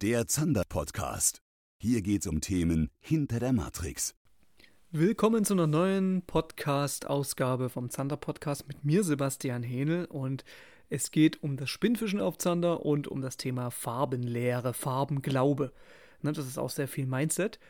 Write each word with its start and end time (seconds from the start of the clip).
der 0.00 0.26
Zander-Podcast. 0.26 1.42
Hier 1.76 2.00
geht's 2.00 2.26
um 2.26 2.40
Themen 2.40 2.88
hinter 3.00 3.38
der 3.38 3.52
Matrix. 3.52 4.14
Willkommen 4.90 5.44
zu 5.44 5.52
einer 5.52 5.66
neuen 5.66 6.22
Podcast-Ausgabe 6.22 7.68
vom 7.68 7.90
Zander-Podcast 7.90 8.66
mit 8.66 8.82
mir, 8.82 9.04
Sebastian 9.04 9.62
Hähnel. 9.62 10.06
Und 10.06 10.42
es 10.88 11.10
geht 11.10 11.42
um 11.42 11.58
das 11.58 11.68
Spinnfischen 11.68 12.18
auf 12.18 12.38
Zander 12.38 12.86
und 12.86 13.08
um 13.08 13.20
das 13.20 13.36
Thema 13.36 13.70
Farbenlehre, 13.70 14.72
Farbenglaube. 14.72 15.70
Das 16.22 16.38
ist 16.38 16.56
auch 16.56 16.70
sehr 16.70 16.88
viel 16.88 17.04
Mindset. 17.04 17.60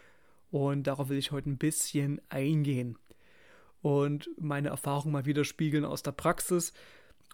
Und 0.53 0.85
darauf 0.85 1.09
will 1.09 1.19
ich 1.19 1.33
heute 1.33 1.51
ein 1.51 1.59
bisschen 1.59 2.21
eingehen. 2.29 2.97
Und 3.83 4.31
meine 4.39 4.69
Erfahrung 4.69 5.11
mal 5.11 5.27
widerspiegeln 5.27 5.85
aus 5.85 6.05
der 6.05 6.13
Praxis. 6.13 6.75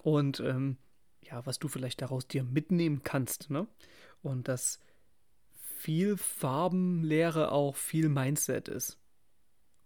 Und 0.03 0.41
ähm, 0.41 0.79
ja, 1.21 1.45
was 1.45 1.59
du 1.59 1.69
vielleicht 1.69 2.01
daraus 2.01 2.27
dir 2.27 2.45
mitnehmen 2.45 3.03
kannst. 3.05 3.51
Ne? 3.51 3.67
Und 4.27 4.49
dass 4.49 4.81
viel 5.61 6.17
Farbenlehre 6.17 7.53
auch 7.53 7.77
viel 7.77 8.09
Mindset 8.09 8.67
ist. 8.67 8.99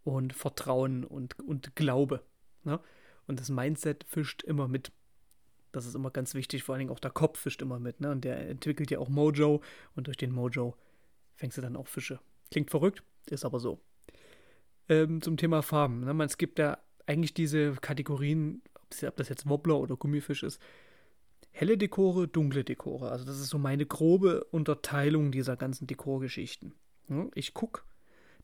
Und 0.03 0.33
Vertrauen 0.33 1.05
und, 1.05 1.39
und 1.41 1.77
Glaube. 1.77 2.25
Ne? 2.65 2.81
Und 3.27 3.39
das 3.39 3.51
Mindset 3.51 4.05
fischt 4.09 4.43
immer 4.43 4.67
mit. 4.67 4.93
Das 5.73 5.85
ist 5.85 5.95
immer 5.95 6.11
ganz 6.11 6.33
wichtig, 6.33 6.63
vor 6.63 6.75
allen 6.75 6.81
Dingen 6.81 6.91
auch 6.91 7.01
der 7.01 7.11
Kopf 7.11 7.39
fischt 7.39 7.61
immer 7.61 7.79
mit. 7.79 8.01
Ne? 8.01 8.11
Und 8.11 8.25
der 8.25 8.49
entwickelt 8.49 8.91
ja 8.91 8.99
auch 8.99 9.11
Mojo 9.11 9.61
und 9.95 10.07
durch 10.07 10.17
den 10.17 10.33
Mojo 10.33 10.75
fängst 11.37 11.59
du 11.59 11.63
dann 11.63 11.77
auch 11.77 11.87
Fische. 11.87 12.19
Klingt 12.51 12.71
verrückt, 12.71 13.03
ist 13.27 13.45
aber 13.45 13.61
so. 13.61 13.79
Ähm, 14.89 15.21
zum 15.21 15.37
Thema 15.37 15.63
Farben. 15.63 16.01
Ne? 16.01 16.25
Es 16.25 16.39
gibt 16.39 16.59
ja 16.59 16.79
eigentlich 17.05 17.35
diese 17.35 17.75
Kategorien, 17.75 18.63
ob 19.07 19.17
das 19.17 19.29
jetzt 19.29 19.47
Wobbler 19.47 19.79
oder 19.79 19.97
Gummifisch 19.97 20.43
ist, 20.43 20.61
helle 21.51 21.77
Dekore, 21.77 22.29
dunkle 22.29 22.65
Dekore. 22.65 23.11
Also 23.11 23.25
das 23.25 23.39
ist 23.39 23.49
so 23.49 23.59
meine 23.59 23.87
grobe 23.87 24.45
Unterteilung 24.45 25.33
dieser 25.33 25.57
ganzen 25.57 25.87
Dekorgeschichten. 25.87 26.75
Ich 27.35 27.55
gucke, 27.55 27.83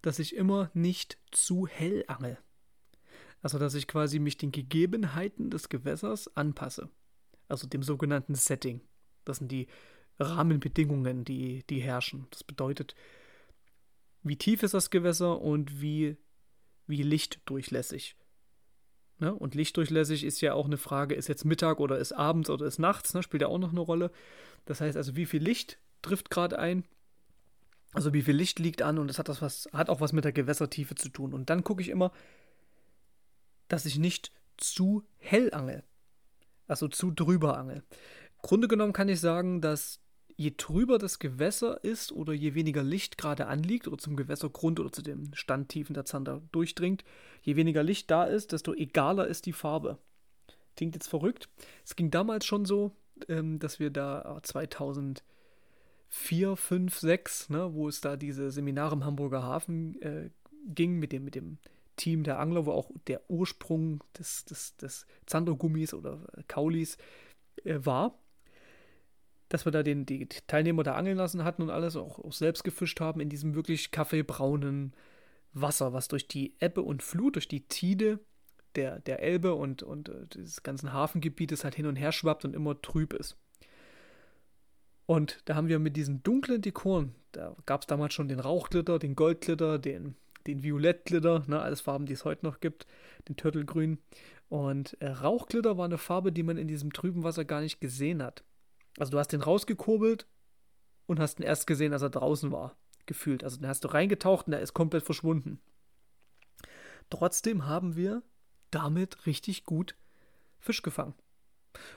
dass 0.03 0.19
ich 0.19 0.35
immer 0.35 0.71
nicht 0.75 1.19
zu 1.31 1.67
hell 1.67 2.05
angel. 2.09 2.39
Also 3.43 3.59
dass 3.59 3.75
ich 3.75 3.87
quasi 3.87 4.19
mich 4.19 4.37
den 4.37 4.51
Gegebenheiten 4.51 5.51
des 5.51 5.69
Gewässers 5.69 6.37
anpasse. 6.37 6.89
Also 7.49 7.69
dem 7.69 7.83
sogenannten 7.83 8.35
Setting. 8.35 8.81
Das 9.25 9.39
sind 9.39 9.53
die 9.53 9.69
Rahmenbedingungen, 10.19 11.25
die, 11.25 11.65
die 11.69 11.81
herrschen. 11.81 12.27
Das 12.31 12.43
bedeutet, 12.43 12.95
wie 14.23 14.37
tief 14.37 14.63
ist 14.63 14.75
das 14.75 14.91
Gewässer 14.91 15.41
und 15.41 15.81
wie, 15.81 16.17
wie 16.87 17.03
lichtdurchlässig. 17.03 18.17
Ne? 19.19 19.35
Und 19.35 19.55
lichtdurchlässig 19.55 20.25
ist 20.25 20.41
ja 20.41 20.55
auch 20.55 20.67
eine 20.67 20.77
Frage, 20.77 21.15
ist 21.15 21.29
jetzt 21.29 21.45
Mittag 21.45 21.81
oder 21.81 21.99
ist 21.99 22.13
abends 22.13 22.51
oder 22.51 22.67
ist 22.67 22.79
nachts, 22.79 23.15
ne? 23.15 23.23
spielt 23.23 23.43
ja 23.43 23.49
auch 23.49 23.59
noch 23.59 23.71
eine 23.71 23.81
Rolle. 23.81 24.11
Das 24.67 24.81
heißt 24.81 24.97
also, 24.97 25.17
wie 25.17 25.27
viel 25.27 25.43
Licht 25.43 25.79
trifft 26.03 26.31
gerade 26.31 26.59
ein? 26.59 26.85
Also 27.93 28.13
wie 28.13 28.23
viel 28.23 28.37
Licht 28.37 28.59
liegt 28.59 28.83
an 28.83 28.99
und 28.99 29.09
das 29.09 29.19
hat, 29.19 29.29
das 29.29 29.41
was, 29.41 29.69
hat 29.73 29.89
auch 29.89 30.01
was 30.01 30.13
mit 30.13 30.25
der 30.25 30.33
Gewässertiefe 30.33 30.97
zu 30.97 31.09
tun. 31.09 31.33
Und 31.33 31.49
dann 31.49 31.65
gucke 31.65 31.81
ich 31.81 31.89
immer, 31.89 32.13
dass 33.69 33.87
ich 33.87 33.99
nicht 33.99 34.33
zu 34.59 35.03
hell 35.17 35.53
angel. 35.55 35.83
Also 36.67 36.89
zu 36.89 37.11
drüber 37.11 37.57
angel. 37.57 37.83
Grunde 38.43 38.69
genommen 38.69 38.93
kann 38.93 39.09
ich 39.09 39.21
sagen, 39.21 39.61
dass 39.61 40.01
je 40.37 40.53
trüber 40.57 40.99
das 40.99 41.19
Gewässer 41.19 41.83
ist 41.83 42.13
oder 42.13 42.33
je 42.35 42.55
weniger 42.55 42.83
Licht 42.83 43.17
gerade 43.19 43.47
anliegt 43.47 43.89
oder 43.89 43.99
zum 43.99 44.17
Gewässergrund 44.17 44.79
oder 44.79 44.93
zu 44.93 45.03
den 45.03 45.35
Standtiefen 45.35 45.95
der 45.95 46.05
Zander 46.05 46.43
durchdringt, 46.53 47.05
je 47.43 47.57
weniger 47.57 47.83
Licht 47.83 48.11
da 48.11 48.25
ist, 48.25 48.53
desto 48.53 48.75
egaler 48.75 49.27
ist 49.27 49.47
die 49.47 49.55
Farbe. 49.55 49.99
Klingt 50.77 50.95
jetzt 50.95 51.09
verrückt. 51.09 51.49
Es 51.85 51.97
ging 51.97 52.11
damals 52.11 52.45
schon 52.45 52.67
so, 52.67 52.93
ähm, 53.29 53.59
dass 53.59 53.81
wir 53.81 53.91
da 53.91 54.39
2004, 54.43 55.23
5, 56.57 56.99
6, 56.99 57.49
ne, 57.49 57.73
wo 57.73 57.89
es 57.89 58.03
da 58.03 58.17
diese 58.17 58.51
Seminare 58.51 58.95
im 58.95 59.07
Hamburger 59.07 59.43
Hafen 59.43 60.01
äh, 60.03 60.29
ging 60.67 60.99
mit 60.99 61.13
dem, 61.13 61.25
mit 61.25 61.35
dem 61.35 61.57
Team 61.97 62.25
der 62.25 62.39
Angler, 62.39 62.67
wo 62.67 62.73
auch 62.73 62.91
der 63.07 63.23
Ursprung 63.31 64.05
des, 64.19 64.45
des, 64.45 64.77
des 64.77 65.07
Zandergummis 65.25 65.95
oder 65.95 66.21
Kaulis 66.47 66.99
äh, 67.65 67.79
war 67.83 68.19
dass 69.49 69.65
wir 69.65 69.73
da 69.73 69.83
den, 69.83 70.07
die 70.07 70.29
Teilnehmer 70.47 70.83
da 70.83 70.95
angeln 70.95 71.17
lassen 71.17 71.45
hatten 71.45 71.63
und 71.63 71.71
alles 71.71 71.97
auch, 71.97 72.19
auch 72.19 72.33
selbst 72.33 72.65
gefischt 72.65 73.01
haben 73.01 73.21
in 73.21 73.29
diesem 73.29 73.55
wirklich 73.55 73.91
kaffeebraunen 73.91 74.93
Wasser, 75.53 75.93
was 75.93 76.09
durch 76.09 76.29
die 76.29 76.55
Ebbe 76.61 76.83
und 76.83 77.03
Flut, 77.03 77.37
durch 77.37 77.49
die 77.49 77.67
Tide 77.67 78.21
der, 78.75 79.01
der 79.01 79.23
Elbe 79.23 79.55
und, 79.55 79.83
und 79.83 80.09
äh, 80.09 80.27
des 80.27 80.63
ganzen 80.63 80.93
Hafengebietes 80.93 81.65
halt 81.65 81.75
hin 81.75 81.87
und 81.87 81.97
her 81.97 82.13
schwappt 82.13 82.45
und 82.45 82.55
immer 82.55 82.81
trüb 82.81 83.13
ist. 83.13 83.37
Und 85.07 85.41
da 85.45 85.55
haben 85.55 85.69
wir 85.69 85.79
mit 85.79 85.97
diesen 85.97 86.23
dunklen 86.23 86.61
Dekoren, 86.61 87.15
da 87.33 87.55
gab 87.65 87.83
es 87.83 87.87
damals 87.87 88.13
schon 88.13 88.29
den 88.29 88.41
Rauchglitter, 88.41 88.99
den 88.99 89.15
Goldglitter, 89.15 89.79
den, 89.79 90.17
den 90.47 90.63
Violettglitter, 90.63 91.45
ne, 91.47 91.61
alles 91.61 91.81
Farben, 91.81 92.07
die 92.07 92.13
es 92.13 92.25
heute 92.25 92.45
noch 92.45 92.61
gibt, 92.61 92.87
den 93.29 93.37
Turtelgrün. 93.37 93.99
Und 94.49 94.97
äh, 95.01 95.09
Rauchglitter 95.09 95.79
war 95.79 95.85
eine 95.85 95.99
Farbe, 95.99 96.33
die 96.33 96.43
man 96.43 96.57
in 96.57 96.69
diesem 96.69 96.93
trüben 96.93 97.23
Wasser 97.23 97.45
gar 97.45 97.61
nicht 97.61 97.81
gesehen 97.81 98.23
hat. 98.23 98.45
Also 98.99 99.13
du 99.13 99.19
hast 99.19 99.33
den 99.33 99.43
rausgekurbelt 99.43 100.27
und 101.07 101.21
hast 101.21 101.41
ihn 101.41 101.45
erst 101.45 101.67
gesehen, 101.67 101.93
als 101.93 102.03
er 102.03 102.11
draußen 102.11 102.51
war, 102.51 102.77
gefühlt. 103.07 103.45
Also 103.45 103.59
den 103.59 103.69
hast 103.69 103.85
du 103.85 103.89
reingetaucht 103.89 104.47
und 104.47 104.53
er 104.53 104.61
ist 104.61 104.75
komplett 104.75 105.05
verschwunden. 105.05 105.61
Trotzdem 107.11 107.67
haben 107.67 107.97
wir 107.97 108.23
damit 108.71 109.27
richtig 109.27 109.65
gut 109.65 109.97
Fisch 110.59 110.83
gefangen. 110.83 111.15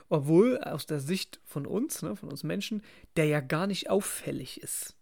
Obwohl 0.08 0.58
aus 0.58 0.86
der 0.86 1.00
Sicht 1.00 1.40
von 1.44 1.66
uns, 1.66 2.02
ne, 2.02 2.14
von 2.14 2.30
uns 2.30 2.44
Menschen, 2.44 2.82
der 3.16 3.24
ja 3.26 3.40
gar 3.40 3.66
nicht 3.66 3.90
auffällig 3.90 4.60
ist. 4.60 4.94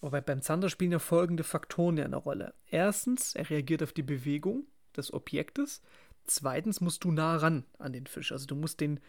Aber 0.00 0.20
beim 0.20 0.42
Zander 0.42 0.68
spielen 0.68 0.92
ja 0.92 0.98
folgende 0.98 1.44
Faktoren 1.44 1.96
ja 1.96 2.04
eine 2.04 2.16
Rolle. 2.16 2.54
Erstens, 2.66 3.34
er 3.34 3.48
reagiert 3.50 3.82
auf 3.82 3.92
die 3.92 4.02
Bewegung 4.02 4.66
des 4.96 5.12
Objektes. 5.12 5.82
Zweitens 6.24 6.80
musst 6.80 7.04
du 7.04 7.10
nah 7.10 7.36
ran 7.36 7.64
an 7.78 7.92
den 7.92 8.06
Fisch. 8.06 8.30
Also 8.32 8.46
du 8.46 8.54
musst 8.54 8.80
den 8.80 9.00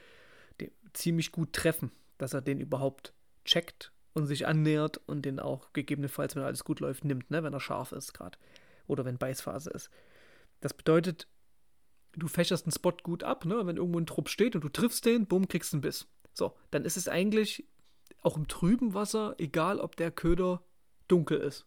ziemlich 0.93 1.31
gut 1.31 1.53
treffen, 1.53 1.91
dass 2.17 2.33
er 2.33 2.41
den 2.41 2.59
überhaupt 2.59 3.13
checkt 3.45 3.91
und 4.13 4.25
sich 4.27 4.47
annähert 4.47 4.99
und 5.05 5.23
den 5.23 5.39
auch 5.39 5.73
gegebenenfalls, 5.73 6.35
wenn 6.35 6.43
alles 6.43 6.63
gut 6.63 6.79
läuft, 6.79 7.05
nimmt, 7.05 7.31
ne, 7.31 7.43
wenn 7.43 7.53
er 7.53 7.59
scharf 7.59 7.91
ist 7.91 8.13
gerade 8.13 8.37
oder 8.87 9.05
wenn 9.05 9.17
Beißphase 9.17 9.69
ist. 9.69 9.89
Das 10.61 10.73
bedeutet, 10.73 11.27
du 12.13 12.27
fächerst 12.27 12.65
einen 12.65 12.73
Spot 12.73 12.95
gut 13.03 13.23
ab, 13.23 13.45
ne, 13.45 13.65
wenn 13.65 13.77
irgendwo 13.77 13.99
ein 13.99 14.05
Trupp 14.05 14.29
steht 14.29 14.55
und 14.55 14.63
du 14.63 14.69
triffst 14.69 15.05
den, 15.05 15.27
bumm, 15.27 15.47
kriegst 15.47 15.73
einen 15.73 15.81
Biss. 15.81 16.07
So, 16.33 16.55
dann 16.71 16.85
ist 16.85 16.97
es 16.97 17.07
eigentlich 17.07 17.67
auch 18.21 18.37
im 18.37 18.47
trüben 18.47 18.93
Wasser 18.93 19.35
egal, 19.37 19.79
ob 19.79 19.95
der 19.95 20.11
Köder 20.11 20.61
dunkel 21.07 21.39
ist. 21.39 21.65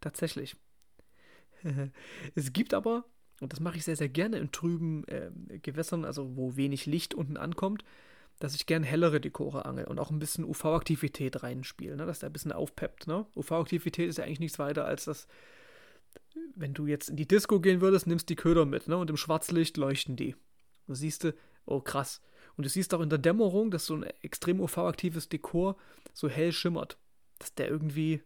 Tatsächlich. 0.00 0.56
es 2.34 2.52
gibt 2.52 2.74
aber, 2.74 3.04
und 3.40 3.52
das 3.52 3.60
mache 3.60 3.76
ich 3.76 3.84
sehr, 3.84 3.96
sehr 3.96 4.08
gerne 4.08 4.38
in 4.38 4.52
trüben 4.52 5.04
äh, 5.08 5.30
Gewässern, 5.60 6.04
also 6.04 6.36
wo 6.36 6.56
wenig 6.56 6.86
Licht 6.86 7.14
unten 7.14 7.36
ankommt, 7.36 7.84
dass 8.38 8.54
ich 8.54 8.66
gern 8.66 8.82
hellere 8.82 9.20
Dekore 9.20 9.64
angel 9.64 9.86
und 9.86 9.98
auch 9.98 10.10
ein 10.10 10.18
bisschen 10.18 10.44
UV-Aktivität 10.44 11.42
reinspiele, 11.42 11.96
ne, 11.96 12.06
dass 12.06 12.20
der 12.20 12.30
ein 12.30 12.32
bisschen 12.32 12.52
aufpeppt. 12.52 13.06
Ne? 13.06 13.26
UV-Aktivität 13.34 14.08
ist 14.08 14.18
ja 14.18 14.24
eigentlich 14.24 14.40
nichts 14.40 14.58
weiter 14.58 14.84
als 14.84 15.06
das, 15.06 15.26
wenn 16.54 16.74
du 16.74 16.86
jetzt 16.86 17.08
in 17.08 17.16
die 17.16 17.26
Disco 17.26 17.60
gehen 17.60 17.80
würdest, 17.80 18.06
nimmst 18.06 18.28
die 18.28 18.36
Köder 18.36 18.64
mit 18.64 18.88
ne? 18.88 18.96
und 18.96 19.10
im 19.10 19.16
Schwarzlicht 19.16 19.76
leuchten 19.76 20.16
die. 20.16 20.36
Und 20.86 20.94
siehst 20.94 21.24
du, 21.24 21.34
oh 21.66 21.80
krass. 21.80 22.20
Und 22.56 22.64
du 22.64 22.68
siehst 22.68 22.94
auch 22.94 23.00
in 23.00 23.10
der 23.10 23.18
Dämmerung, 23.18 23.70
dass 23.70 23.86
so 23.86 23.94
ein 23.94 24.04
extrem 24.22 24.60
UV-aktives 24.60 25.28
Dekor 25.28 25.76
so 26.12 26.28
hell 26.28 26.52
schimmert. 26.52 26.98
Dass 27.38 27.54
der 27.54 27.68
irgendwie 27.68 28.22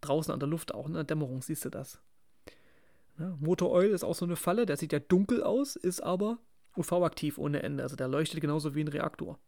draußen 0.00 0.32
an 0.32 0.40
der 0.40 0.48
Luft 0.48 0.74
auch 0.74 0.86
in 0.86 0.94
der 0.94 1.04
Dämmerung 1.04 1.42
siehst 1.42 1.64
du 1.64 1.70
das. 1.70 2.00
Ne? 3.18 3.36
Motor 3.40 3.70
Oil 3.70 3.90
ist 3.90 4.04
auch 4.04 4.14
so 4.14 4.24
eine 4.24 4.36
Falle, 4.36 4.66
der 4.66 4.76
sieht 4.76 4.92
ja 4.92 4.98
dunkel 4.98 5.42
aus, 5.42 5.76
ist 5.76 6.02
aber 6.02 6.38
UV-aktiv 6.76 7.38
ohne 7.38 7.62
Ende. 7.62 7.82
Also 7.82 7.96
der 7.96 8.08
leuchtet 8.08 8.40
genauso 8.40 8.74
wie 8.74 8.82
ein 8.82 8.88
Reaktor. 8.88 9.38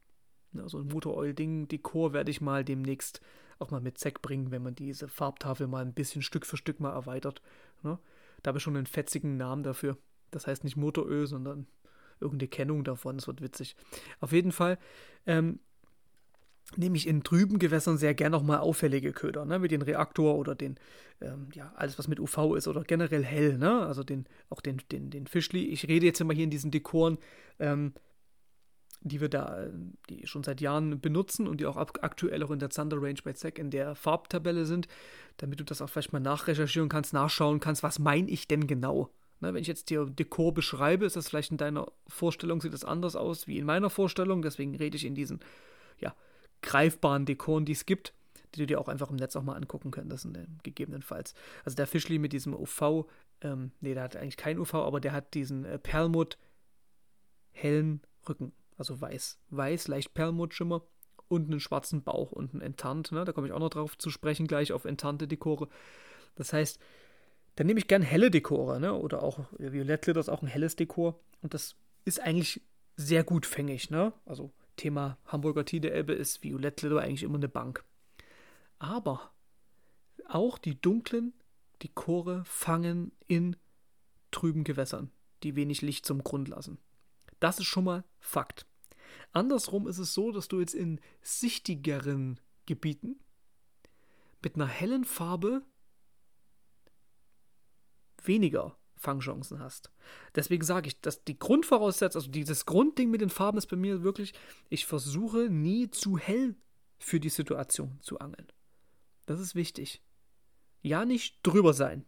Ja, 0.53 0.69
so 0.69 0.79
ein 0.79 0.89
Motor-Oil-Ding, 0.89 1.69
Dekor 1.69 2.13
werde 2.13 2.31
ich 2.31 2.41
mal 2.41 2.65
demnächst 2.65 3.21
auch 3.59 3.71
mal 3.71 3.81
mit 3.81 3.99
Zack 3.99 4.23
bringen, 4.23 4.51
wenn 4.51 4.63
man 4.63 4.75
diese 4.75 5.09
Farbtafel 5.09 5.67
mal 5.67 5.85
ein 5.85 5.93
bisschen 5.93 6.23
Stück 6.23 6.47
für 6.47 6.57
Stück 6.57 6.81
mal 6.81 6.93
erweitert. 6.93 7.43
Ne? 7.83 7.99
Da 8.43 8.49
habe 8.49 8.59
ich 8.59 8.65
schon 8.65 8.77
einen 8.77 8.87
fetzigen 8.87 9.37
Namen 9.37 9.63
dafür. 9.63 9.99
Das 10.31 10.47
heißt 10.47 10.65
nicht 10.65 10.77
Motoröl, 10.77 11.27
sondern 11.27 11.67
irgendeine 12.21 12.49
Kennung 12.49 12.85
davon. 12.85 13.17
Das 13.17 13.27
wird 13.27 13.41
witzig. 13.43 13.77
Auf 14.21 14.33
jeden 14.33 14.53
Fall 14.53 14.79
ähm, 15.27 15.61
nehme 16.77 16.97
ich 16.97 17.07
in 17.07 17.23
trüben 17.23 17.59
Gewässern 17.59 17.97
sehr 17.97 18.15
gern 18.15 18.35
auch 18.35 18.43
mal 18.43 18.59
auffällige 18.59 19.13
Köder, 19.13 19.45
ne, 19.45 19.63
wie 19.63 19.69
den 19.69 19.83
Reaktor 19.83 20.37
oder 20.37 20.55
den, 20.55 20.79
ähm, 21.21 21.49
ja, 21.55 21.73
alles 21.77 21.99
was 21.99 22.09
mit 22.09 22.21
UV 22.21 22.55
ist 22.57 22.69
oder 22.69 22.83
generell 22.83 23.25
hell, 23.25 23.57
ne, 23.59 23.87
also 23.87 24.05
den, 24.05 24.27
auch 24.51 24.61
den, 24.61 24.83
den, 24.93 25.11
den 25.11 25.27
Fischli. 25.27 25.67
Ich 25.67 25.89
rede 25.89 26.07
jetzt 26.07 26.21
immer 26.21 26.35
hier 26.35 26.45
in 26.45 26.51
diesen 26.51 26.71
Dekoren, 26.71 27.19
ähm, 27.59 27.95
die 29.01 29.21
wir 29.21 29.29
da, 29.29 29.65
äh, 29.65 29.71
die 30.11 30.27
schon 30.27 30.43
seit 30.45 30.61
Jahren 30.61 31.01
benutzen 31.01 31.47
und 31.47 31.61
die 31.61 31.67
auch 31.67 31.77
aktuell 31.77 32.43
auch 32.43 32.51
in 32.51 32.59
der 32.59 32.69
Thunder 32.69 33.01
Range 33.01 33.21
bei 33.25 33.33
Zack 33.33 33.59
in 33.59 33.71
der 33.71 33.95
Farbtabelle 33.95 34.67
sind, 34.67 34.89
damit 35.39 35.61
du 35.61 35.65
das 35.65 35.81
auch 35.81 35.89
vielleicht 35.89 36.13
mal 36.13 36.21
nachrecherchieren 36.21 36.89
kannst, 36.89 37.13
nachschauen 37.13 37.61
kannst, 37.61 37.83
was 37.83 37.99
meine 37.99 38.29
ich 38.29 38.49
denn 38.49 38.67
genau. 38.67 39.11
Ne, 39.41 39.55
wenn 39.55 39.63
ich 39.63 39.69
jetzt 39.69 39.89
dir 39.91 40.05
Dekor 40.05 40.53
beschreibe, 40.53 41.07
ist 41.07 41.17
das 41.17 41.29
vielleicht 41.29 41.53
in 41.53 41.59
deiner 41.59 41.91
Vorstellung, 42.09 42.61
sieht 42.61 42.73
das 42.73 42.85
anders 42.85 43.15
aus 43.17 43.47
wie 43.47 43.59
in 43.59 43.65
meiner 43.65 43.89
Vorstellung, 43.89 44.43
deswegen 44.43 44.75
rede 44.75 44.97
ich 44.97 45.05
in 45.05 45.15
diesen, 45.15 45.39
ja, 46.01 46.15
greifbaren 46.69 47.25
Dekoren, 47.25 47.65
die 47.65 47.73
es 47.73 47.87
gibt, 47.87 48.13
die 48.55 48.61
du 48.61 48.67
dir 48.67 48.79
auch 48.79 48.89
einfach 48.89 49.09
im 49.09 49.17
Netz 49.17 49.35
auch 49.37 49.43
mal 49.43 49.57
angucken 49.57 49.91
könntest, 49.91 50.29
gegebenenfalls. 50.63 51.33
Also 51.65 51.77
der 51.77 51.87
Fischli 51.87 52.19
mit 52.19 52.35
diesem 52.35 52.55
UV, 52.55 53.07
ähm, 53.41 53.73
nee, 53.81 53.95
der 53.95 54.03
hat 54.03 54.17
eigentlich 54.17 54.37
kein 54.37 54.59
UV, 54.59 54.75
aber 54.75 55.01
der 55.01 55.13
hat 55.13 55.33
diesen 55.33 55.65
äh, 55.65 55.79
Perlmutt 55.79 56.37
hellen 57.53 58.03
Rücken, 58.29 58.53
also 58.77 59.01
weiß. 59.01 59.39
Weiß, 59.49 59.89
leicht 59.89 60.13
Perlmuttschimmer 60.13 60.83
und 61.29 61.51
einen 61.51 61.61
schwarzen 61.61 62.03
Bauch 62.03 62.33
unten 62.33 62.61
enttarnt. 62.61 63.13
Ne? 63.13 63.25
Da 63.25 63.33
komme 63.33 63.47
ich 63.47 63.55
auch 63.55 63.61
noch 63.61 63.71
drauf 63.71 63.97
zu 63.97 64.11
sprechen, 64.11 64.47
gleich 64.47 64.73
auf 64.73 64.85
enttarnte 64.85 65.27
Dekore. 65.27 65.69
Das 66.35 66.53
heißt, 66.53 66.79
dann 67.57 67.67
nehme 67.67 67.81
ich 67.81 67.89
gern 67.89 68.03
helle 68.03 68.31
Dekore, 68.31 68.79
ne? 68.79 68.95
Oder 68.95 69.23
auch 69.23 69.41
Violettglitter 69.59 70.21
ist 70.21 70.29
auch 70.29 70.43
ein 70.43 70.49
helles 70.49 70.77
Dekor. 70.77 71.19
Und 71.43 71.55
das 71.55 71.75
ist 72.05 72.21
eigentlich 72.21 72.61
sehr 72.97 73.25
gut 73.25 73.47
fängig, 73.47 73.91
ne? 73.91 74.13
Also 74.27 74.53
Thema 74.79 75.19
Hamburger 75.27 75.67
Tide 75.67 75.91
Elbe 75.91 76.15
ist 76.15 76.43
Violettglitter 76.43 77.01
eigentlich 77.01 77.23
immer 77.23 77.37
eine 77.37 77.49
Bank. 77.49 77.85
Aber 78.79 79.33
auch 80.27 80.57
die 80.57 80.81
dunklen 80.81 81.35
Dekore 81.83 82.45
fangen 82.47 83.13
in 83.27 83.57
trüben 84.31 84.65
Gewässern, 84.65 85.11
die 85.43 85.57
wenig 85.57 85.83
Licht 85.83 86.07
zum 86.07 86.25
Grund 86.25 86.49
lassen. 86.49 86.79
Das 87.41 87.59
ist 87.59 87.67
schon 87.67 87.85
mal 87.85 88.05
Fakt. 88.19 88.67
Andersrum 89.33 89.87
ist 89.87 89.99
es 89.99 90.15
so, 90.15 90.33
dass 90.33 90.49
du 90.49 90.61
jetzt 90.61 90.75
in 90.75 91.01
sichtigeren 91.21 92.41
Gebieten 92.67 93.19
mit 94.43 94.55
einer 94.55 94.67
hellen 94.67 95.05
Farbe 95.05 95.63
weniger 98.23 98.78
Fangchancen 98.99 99.61
hast. 99.61 99.91
Deswegen 100.35 100.65
sage 100.65 100.89
ich, 100.89 101.01
dass 101.01 101.25
die 101.25 101.39
Grundvoraussetzung, 101.39 102.21
also 102.21 102.31
dieses 102.31 102.67
Grundding 102.67 103.11
mit 103.11 103.21
den 103.21 103.31
Farben 103.31 103.59
ist 103.59 103.67
bei 103.67 103.77
mir 103.77 104.03
wirklich, 104.03 104.35
ich 104.69 104.87
versuche 104.87 105.49
nie 105.49 105.91
zu 105.91 106.19
hell 106.19 106.57
für 106.99 107.21
die 107.21 107.29
Situation 107.29 107.99
zu 108.01 108.19
angeln. 108.19 108.49
Das 109.27 109.41
ist 109.41 109.55
wichtig. 109.55 110.03
Ja, 110.83 111.05
nicht 111.05 111.39
drüber 111.43 111.75
sein. 111.75 112.05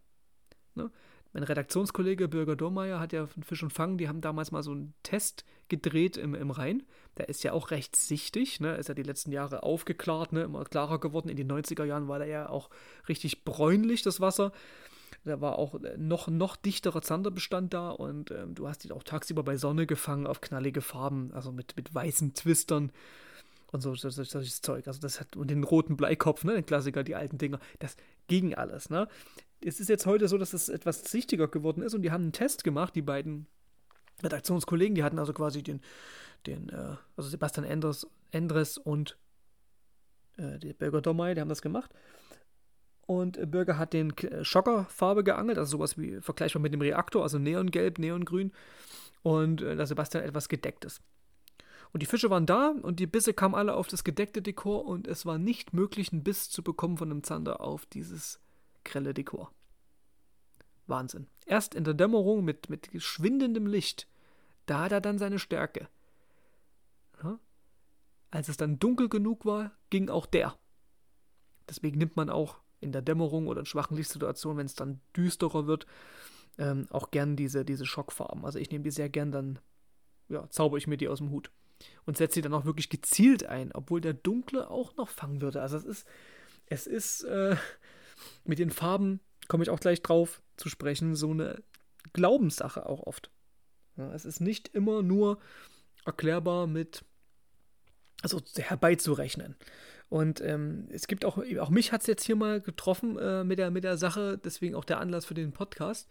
Ne? 0.74 0.90
Mein 1.32 1.44
Redaktionskollege 1.44 2.28
Bürger 2.28 2.56
Dormeyer 2.56 2.98
hat 2.98 3.12
ja 3.12 3.26
von 3.26 3.44
Fisch 3.44 3.62
und 3.62 3.72
Fang, 3.72 3.98
die 3.98 4.08
haben 4.08 4.20
damals 4.20 4.50
mal 4.50 4.64
so 4.64 4.72
einen 4.72 4.94
Test 5.04 5.44
gedreht 5.68 6.16
im, 6.16 6.34
im 6.34 6.50
Rhein. 6.50 6.82
Der 7.18 7.28
ist 7.28 7.44
ja 7.44 7.52
auch 7.52 7.70
recht 7.70 7.94
sichtig, 7.94 8.58
ne? 8.58 8.74
ist 8.74 8.88
ja 8.88 8.94
die 8.94 9.04
letzten 9.04 9.30
Jahre 9.30 9.62
aufgeklärt, 9.62 10.32
ne? 10.32 10.42
immer 10.42 10.64
klarer 10.64 10.98
geworden. 10.98 11.28
In 11.28 11.36
den 11.36 11.50
90er 11.50 11.84
Jahren 11.84 12.08
war 12.08 12.18
der 12.18 12.28
ja 12.28 12.48
auch 12.48 12.68
richtig 13.08 13.44
bräunlich, 13.44 14.02
das 14.02 14.20
Wasser. 14.20 14.50
Da 15.24 15.40
war 15.40 15.58
auch 15.58 15.78
noch, 15.98 16.28
noch 16.28 16.56
dichterer 16.56 17.02
Zanderbestand 17.02 17.74
da 17.74 17.90
und 17.90 18.30
ähm, 18.30 18.54
du 18.54 18.68
hast 18.68 18.84
ihn 18.84 18.92
auch 18.92 19.02
tagsüber 19.02 19.42
bei 19.42 19.56
Sonne 19.56 19.86
gefangen 19.86 20.26
auf 20.26 20.40
knallige 20.40 20.80
Farben, 20.80 21.30
also 21.34 21.52
mit, 21.52 21.76
mit 21.76 21.94
weißen 21.94 22.32
Twistern 22.32 22.90
und 23.70 23.82
so 23.82 23.94
solches 23.94 24.30
so, 24.30 24.40
so 24.40 24.60
Zeug. 24.62 24.86
Also 24.86 25.00
das 25.00 25.20
hat 25.20 25.36
und 25.36 25.50
den 25.50 25.62
roten 25.62 25.96
Bleikopf, 25.96 26.44
ne, 26.44 26.54
den 26.54 26.64
Klassiker, 26.64 27.04
die 27.04 27.14
alten 27.14 27.36
Dinger. 27.36 27.60
Das 27.78 27.96
ging 28.28 28.54
alles, 28.54 28.88
ne? 28.88 29.08
Es 29.62 29.78
ist 29.78 29.88
jetzt 29.88 30.06
heute 30.06 30.26
so, 30.26 30.38
dass 30.38 30.54
es 30.54 30.70
etwas 30.70 31.04
sichtiger 31.04 31.46
geworden 31.46 31.82
ist 31.82 31.94
und 31.94 32.00
die 32.00 32.10
haben 32.10 32.22
einen 32.22 32.32
Test 32.32 32.64
gemacht, 32.64 32.96
die 32.96 33.02
beiden 33.02 33.46
Redaktionskollegen, 34.22 34.94
die 34.94 35.04
hatten 35.04 35.18
also 35.18 35.34
quasi 35.34 35.62
den, 35.62 35.80
den, 36.46 36.70
äh, 36.70 36.96
also 37.16 37.28
Sebastian 37.28 37.66
Endres, 37.66 38.06
Endres 38.30 38.78
und 38.78 39.18
äh, 40.38 40.58
der 40.58 40.72
Bürger 40.72 41.02
Domay, 41.02 41.34
die 41.34 41.40
haben 41.42 41.48
das 41.48 41.62
gemacht. 41.62 41.90
Und 43.10 43.50
Bürger 43.50 43.76
hat 43.76 43.92
den 43.92 44.14
Schockerfarbe 44.42 45.24
geangelt, 45.24 45.58
also 45.58 45.78
sowas 45.78 45.98
wie 45.98 46.20
vergleichbar 46.20 46.62
mit 46.62 46.72
dem 46.72 46.80
Reaktor, 46.80 47.24
also 47.24 47.40
Neongelb, 47.40 47.98
Neongrün. 47.98 48.52
Und 49.24 49.62
äh, 49.62 49.74
der 49.74 49.86
Sebastian 49.86 50.22
etwas 50.22 50.48
gedecktes. 50.48 51.02
Und 51.92 52.04
die 52.04 52.06
Fische 52.06 52.30
waren 52.30 52.46
da 52.46 52.68
und 52.68 53.00
die 53.00 53.08
Bisse 53.08 53.34
kamen 53.34 53.56
alle 53.56 53.74
auf 53.74 53.88
das 53.88 54.04
gedeckte 54.04 54.42
Dekor 54.42 54.84
und 54.84 55.08
es 55.08 55.26
war 55.26 55.38
nicht 55.38 55.72
möglich, 55.72 56.12
einen 56.12 56.22
Biss 56.22 56.50
zu 56.50 56.62
bekommen 56.62 56.98
von 56.98 57.10
einem 57.10 57.24
Zander 57.24 57.60
auf 57.60 57.84
dieses 57.84 58.38
grelle 58.84 59.12
Dekor. 59.12 59.50
Wahnsinn. 60.86 61.26
Erst 61.46 61.74
in 61.74 61.82
der 61.82 61.94
Dämmerung 61.94 62.44
mit, 62.44 62.70
mit 62.70 62.90
schwindendem 63.02 63.66
Licht, 63.66 64.06
da 64.66 64.82
hat 64.82 64.92
er 64.92 65.00
dann 65.00 65.18
seine 65.18 65.40
Stärke. 65.40 65.88
Ja? 67.24 67.40
Als 68.30 68.48
es 68.48 68.56
dann 68.56 68.78
dunkel 68.78 69.08
genug 69.08 69.44
war, 69.44 69.72
ging 69.90 70.10
auch 70.10 70.26
der. 70.26 70.56
Deswegen 71.68 71.98
nimmt 71.98 72.14
man 72.14 72.30
auch 72.30 72.60
in 72.80 72.92
der 72.92 73.02
Dämmerung 73.02 73.46
oder 73.46 73.60
in 73.60 73.66
schwachen 73.66 73.96
Lichtsituationen, 73.96 74.58
wenn 74.58 74.66
es 74.66 74.74
dann 74.74 75.00
düsterer 75.16 75.66
wird, 75.66 75.86
ähm, 76.58 76.86
auch 76.90 77.10
gern 77.10 77.36
diese, 77.36 77.64
diese 77.64 77.86
Schockfarben. 77.86 78.44
Also 78.44 78.58
ich 78.58 78.70
nehme 78.70 78.84
die 78.84 78.90
sehr 78.90 79.08
gern, 79.08 79.32
dann 79.32 79.58
ja, 80.28 80.48
zauber 80.50 80.76
ich 80.76 80.86
mir 80.86 80.96
die 80.96 81.08
aus 81.08 81.18
dem 81.18 81.30
Hut. 81.30 81.50
Und 82.04 82.16
setze 82.16 82.34
sie 82.34 82.42
dann 82.42 82.54
auch 82.54 82.66
wirklich 82.66 82.90
gezielt 82.90 83.46
ein, 83.46 83.72
obwohl 83.72 84.00
der 84.00 84.12
dunkle 84.12 84.68
auch 84.70 84.96
noch 84.96 85.08
fangen 85.08 85.40
würde. 85.40 85.62
Also 85.62 85.76
es 85.78 85.84
ist, 85.84 86.06
es 86.66 86.86
ist 86.86 87.22
äh, 87.24 87.56
mit 88.44 88.58
den 88.58 88.70
Farben, 88.70 89.20
komme 89.48 89.62
ich 89.62 89.70
auch 89.70 89.80
gleich 89.80 90.02
drauf 90.02 90.42
zu 90.56 90.68
sprechen, 90.68 91.16
so 91.16 91.30
eine 91.30 91.62
Glaubenssache 92.12 92.86
auch 92.86 93.02
oft. 93.04 93.30
Ja, 93.96 94.12
es 94.12 94.24
ist 94.24 94.40
nicht 94.40 94.68
immer 94.68 95.02
nur 95.02 95.38
erklärbar 96.04 96.66
mit, 96.66 97.04
also 98.22 98.40
herbeizurechnen. 98.56 99.56
Und 100.10 100.40
ähm, 100.40 100.88
es 100.90 101.06
gibt 101.06 101.24
auch, 101.24 101.38
auch 101.60 101.70
mich 101.70 101.92
hat 101.92 102.00
es 102.00 102.08
jetzt 102.08 102.24
hier 102.24 102.34
mal 102.34 102.60
getroffen 102.60 103.16
äh, 103.16 103.44
mit, 103.44 103.60
der, 103.60 103.70
mit 103.70 103.84
der 103.84 103.96
Sache, 103.96 104.38
deswegen 104.38 104.74
auch 104.74 104.84
der 104.84 104.98
Anlass 104.98 105.24
für 105.24 105.34
den 105.34 105.52
Podcast. 105.52 106.08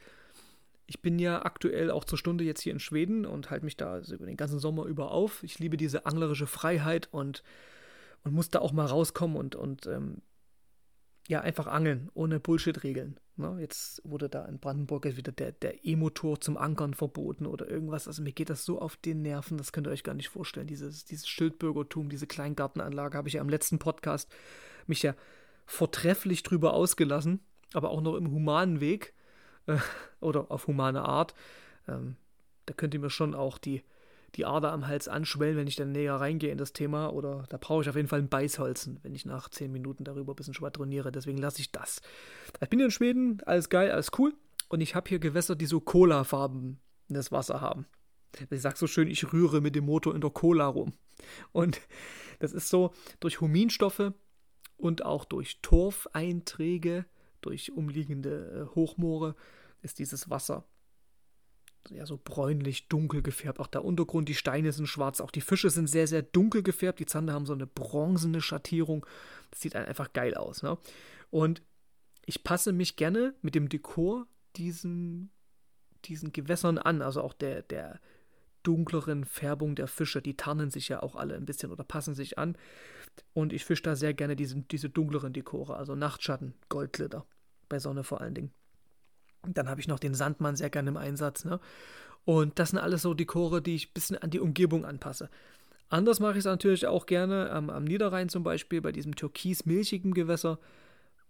Ich 0.87 1.01
bin 1.01 1.19
ja 1.19 1.43
aktuell 1.43 1.91
auch 1.91 2.05
zur 2.05 2.17
Stunde 2.17 2.45
jetzt 2.45 2.61
hier 2.61 2.71
in 2.71 2.79
Schweden 2.79 3.25
und 3.25 3.51
halte 3.51 3.65
mich 3.65 3.75
da 3.75 3.91
also 3.91 4.15
über 4.15 4.25
den 4.25 4.37
ganzen 4.37 4.57
Sommer 4.57 4.85
über 4.85 5.11
auf. 5.11 5.43
Ich 5.43 5.59
liebe 5.59 5.75
diese 5.75 6.05
anglerische 6.05 6.47
Freiheit 6.47 7.09
und, 7.11 7.43
und 8.23 8.33
muss 8.33 8.49
da 8.49 8.59
auch 8.59 8.71
mal 8.71 8.85
rauskommen 8.85 9.35
und, 9.35 9.57
und 9.57 9.85
ähm, 9.85 10.21
ja, 11.27 11.41
einfach 11.41 11.67
angeln, 11.67 12.09
ohne 12.13 12.39
Bullshit-Regeln. 12.39 13.19
Ne? 13.39 13.57
Jetzt 13.59 14.01
wurde 14.03 14.29
da 14.29 14.45
in 14.45 14.59
Brandenburg 14.59 15.05
wieder 15.05 15.31
der, 15.31 15.53
der 15.53 15.85
E-Motor 15.85 16.41
zum 16.41 16.57
Ankern 16.57 16.93
verboten 16.93 17.45
oder 17.45 17.69
irgendwas. 17.69 18.07
Also 18.07 18.21
mir 18.21 18.33
geht 18.33 18.49
das 18.49 18.65
so 18.65 18.79
auf 18.79 18.97
den 18.97 19.21
Nerven, 19.21 19.57
das 19.57 19.71
könnt 19.71 19.87
ihr 19.87 19.91
euch 19.91 20.03
gar 20.03 20.13
nicht 20.13 20.29
vorstellen. 20.29 20.67
Dieses, 20.67 21.05
dieses 21.05 21.27
Schildbürgertum, 21.27 22.09
diese 22.09 22.27
Kleingartenanlage 22.27 23.17
habe 23.17 23.27
ich 23.27 23.35
ja 23.35 23.41
im 23.41 23.49
letzten 23.49 23.79
Podcast 23.79 24.29
mich 24.85 25.01
ja 25.01 25.15
vortrefflich 25.65 26.43
drüber 26.43 26.73
ausgelassen, 26.73 27.39
aber 27.73 27.91
auch 27.91 28.01
noch 28.01 28.15
im 28.15 28.31
humanen 28.31 28.81
Weg 28.81 29.13
äh, 29.67 29.77
oder 30.19 30.51
auf 30.51 30.67
humane 30.67 31.03
Art. 31.03 31.33
Ähm, 31.87 32.17
da 32.65 32.73
könnt 32.73 32.93
ihr 32.93 32.99
mir 32.99 33.09
schon 33.09 33.33
auch 33.33 33.57
die, 33.57 33.83
die 34.35 34.45
Ader 34.45 34.71
am 34.71 34.87
Hals 34.87 35.07
anschwellen, 35.07 35.57
wenn 35.57 35.67
ich 35.67 35.75
dann 35.75 35.91
näher 35.91 36.15
reingehe 36.15 36.51
in 36.51 36.57
das 36.57 36.73
Thema. 36.73 37.09
Oder 37.09 37.45
da 37.49 37.57
brauche 37.57 37.81
ich 37.81 37.89
auf 37.89 37.95
jeden 37.95 38.07
Fall 38.07 38.19
ein 38.19 38.29
Beißholzen, 38.29 38.99
wenn 39.03 39.15
ich 39.15 39.25
nach 39.25 39.49
zehn 39.49 39.71
Minuten 39.71 40.03
darüber 40.03 40.33
ein 40.33 40.35
bisschen 40.35 40.53
schwadroniere. 40.53 41.11
Deswegen 41.11 41.37
lasse 41.37 41.61
ich 41.61 41.71
das. 41.71 42.01
Ich 42.61 42.69
bin 42.69 42.79
hier 42.79 42.85
in 42.85 42.91
Schweden, 42.91 43.41
alles 43.45 43.69
geil, 43.69 43.91
alles 43.91 44.11
cool. 44.17 44.33
Und 44.69 44.81
ich 44.81 44.95
habe 44.95 45.09
hier 45.09 45.19
Gewässer, 45.19 45.55
die 45.55 45.65
so 45.65 45.79
Cola-Farben 45.79 46.79
in 47.07 47.15
das 47.15 47.31
Wasser 47.31 47.61
haben. 47.61 47.87
Ich 48.51 48.61
sage 48.61 48.77
so 48.77 48.87
schön, 48.87 49.07
ich 49.07 49.33
rühre 49.33 49.61
mit 49.61 49.75
dem 49.75 49.85
Motor 49.85 50.13
in 50.13 50.21
der 50.21 50.29
Cola 50.29 50.67
rum. 50.67 50.93
Und 51.51 51.81
das 52.39 52.53
ist 52.53 52.69
so 52.69 52.93
durch 53.19 53.41
Huminstoffe 53.41 54.13
und 54.77 55.03
auch 55.03 55.25
durch 55.25 55.59
Torfeinträge, 55.61 57.05
durch 57.41 57.71
umliegende 57.71 58.67
äh, 58.69 58.75
Hochmoore, 58.75 59.35
ist 59.81 59.99
dieses 59.99 60.29
Wasser 60.29 60.65
ja, 61.89 62.05
so 62.05 62.19
bräunlich, 62.23 62.87
dunkel 62.87 63.21
gefärbt. 63.21 63.59
Auch 63.59 63.67
der 63.67 63.83
Untergrund, 63.83 64.29
die 64.29 64.35
Steine 64.35 64.71
sind 64.71 64.87
schwarz, 64.87 65.21
auch 65.21 65.31
die 65.31 65.41
Fische 65.41 65.69
sind 65.69 65.89
sehr, 65.89 66.07
sehr 66.07 66.21
dunkel 66.21 66.63
gefärbt. 66.63 66.99
Die 66.99 67.05
Zander 67.05 67.33
haben 67.33 67.45
so 67.45 67.53
eine 67.53 67.67
bronzene 67.67 68.41
Schattierung. 68.41 69.05
Das 69.51 69.61
sieht 69.61 69.75
einfach 69.75 70.13
geil 70.13 70.35
aus. 70.35 70.61
Ne? 70.61 70.77
Und 71.29 71.61
ich 72.25 72.43
passe 72.43 72.73
mich 72.73 72.95
gerne 72.95 73.33
mit 73.41 73.55
dem 73.55 73.69
Dekor 73.69 74.27
diesen, 74.55 75.31
diesen 76.05 76.31
Gewässern 76.31 76.77
an. 76.77 77.01
Also 77.01 77.21
auch 77.21 77.33
der, 77.33 77.63
der 77.63 77.99
dunkleren 78.63 79.25
Färbung 79.25 79.75
der 79.75 79.87
Fische. 79.87 80.21
Die 80.21 80.37
tarnen 80.37 80.69
sich 80.69 80.89
ja 80.89 81.01
auch 81.01 81.15
alle 81.15 81.35
ein 81.35 81.45
bisschen 81.45 81.71
oder 81.71 81.83
passen 81.83 82.13
sich 82.13 82.37
an. 82.37 82.55
Und 83.33 83.53
ich 83.53 83.65
fische 83.65 83.83
da 83.83 83.95
sehr 83.95 84.13
gerne 84.13 84.35
diese, 84.35 84.61
diese 84.61 84.89
dunkleren 84.89 85.33
Dekore, 85.33 85.75
also 85.75 85.95
Nachtschatten, 85.95 86.53
Goldglitter. 86.69 87.25
Bei 87.67 87.79
Sonne 87.79 88.03
vor 88.03 88.21
allen 88.21 88.33
Dingen. 88.33 88.51
Dann 89.47 89.69
habe 89.69 89.81
ich 89.81 89.87
noch 89.87 89.99
den 89.99 90.13
Sandmann 90.13 90.55
sehr 90.55 90.69
gerne 90.69 90.89
im 90.89 90.97
Einsatz. 90.97 91.45
Ne? 91.45 91.59
Und 92.25 92.59
das 92.59 92.71
sind 92.71 92.79
alles 92.79 93.01
so 93.01 93.13
Dekore, 93.13 93.61
die 93.61 93.75
ich 93.75 93.89
ein 93.89 93.93
bisschen 93.93 94.17
an 94.17 94.29
die 94.29 94.39
Umgebung 94.39 94.85
anpasse. 94.85 95.29
Anders 95.89 96.19
mache 96.19 96.33
ich 96.33 96.39
es 96.39 96.45
natürlich 96.45 96.85
auch 96.85 97.05
gerne 97.05 97.49
am, 97.51 97.69
am, 97.69 97.83
Niederrhein 97.83 98.29
zum 98.29 98.43
Beispiel, 98.43 98.81
bei 98.81 98.91
diesem 98.91 99.15
türkis-milchigen 99.15 100.13
Gewässer. 100.13 100.59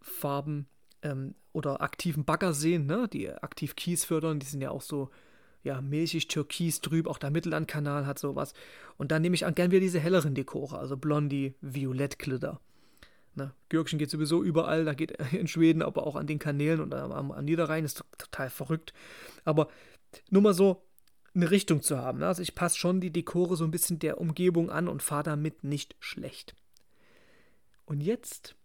Farben 0.02 0.68
ähm, 1.02 1.36
oder 1.54 1.82
aktiven 1.82 2.26
Baggerseen, 2.26 2.86
ne? 2.86 3.08
die 3.12 3.30
aktiv 3.30 3.76
Kies 3.76 4.06
fördern, 4.06 4.40
die 4.40 4.46
sind 4.46 4.62
ja 4.62 4.72
auch 4.72 4.82
so 4.82 5.10
ja, 5.64 5.82
milchig, 5.82 6.28
türkis, 6.28 6.82
trüb, 6.82 7.08
auch 7.08 7.18
der 7.18 7.32
Mittellandkanal 7.32 8.06
hat 8.06 8.20
sowas. 8.20 8.54
Und 8.98 9.12
dann 9.12 9.22
nehme 9.22 9.36
ich 9.36 9.46
auch 9.46 9.54
gern 9.54 9.72
wieder 9.72 9.82
diese 9.82 10.00
helleren 10.00 10.36
Dekore, 10.36 10.78
also 10.78 10.98
Blondie, 10.98 11.56
Violettglitter. 11.62 12.60
Ne? 13.40 13.54
Gürkchen 13.70 13.98
geht 13.98 14.12
sowieso 14.12 14.44
überall, 14.44 14.86
da 14.86 14.94
geht 14.94 15.12
in 15.32 15.48
Schweden, 15.48 15.82
aber 15.82 16.06
auch 16.06 16.16
an 16.16 16.28
den 16.28 16.40
Kanälen 16.40 16.82
und 16.82 16.94
am, 16.94 17.32
am 17.32 17.46
Niederrhein 17.46 17.86
ist 17.86 18.04
total 18.18 18.50
verrückt. 18.50 18.94
Aber 19.46 19.70
nur 20.30 20.42
mal 20.42 20.54
so 20.54 20.84
eine 21.34 21.52
Richtung 21.52 21.82
zu 21.82 21.98
haben. 21.98 22.20
Ne? 22.20 22.28
Also 22.28 22.42
ich 22.42 22.56
passe 22.56 22.78
schon 22.78 23.02
die 23.02 23.12
Dekore 23.12 23.56
so 23.56 23.64
ein 23.64 23.72
bisschen 23.72 24.00
der 24.00 24.20
Umgebung 24.20 24.70
an 24.70 24.88
und 24.88 25.04
fahre 25.04 25.24
damit 25.24 25.64
nicht 25.64 25.96
schlecht. 26.00 26.56
Und 27.86 28.02
jetzt 28.02 28.56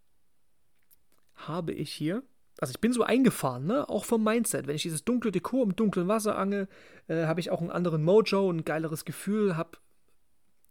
habe 1.35 1.73
ich 1.73 1.93
hier, 1.93 2.23
also 2.59 2.73
ich 2.73 2.81
bin 2.81 2.93
so 2.93 3.03
eingefahren, 3.03 3.67
ne? 3.67 3.89
auch 3.89 4.05
vom 4.05 4.25
Mindset. 4.25 4.67
Wenn 4.67 4.77
ich 4.77 4.83
dieses 4.83 5.05
dunkle 5.05 5.33
Dekor 5.33 5.65
im 5.65 5.77
dunklen 5.77 6.09
Wasser 6.09 6.37
angel, 6.37 6.69
äh, 7.09 7.27
habe 7.27 7.41
ich 7.41 7.51
auch 7.51 7.61
einen 7.61 7.71
anderen 7.71 8.03
Mojo, 8.03 8.51
ein 8.51 8.65
geileres 8.65 9.05
Gefühl, 9.05 9.57
habe 9.57 9.79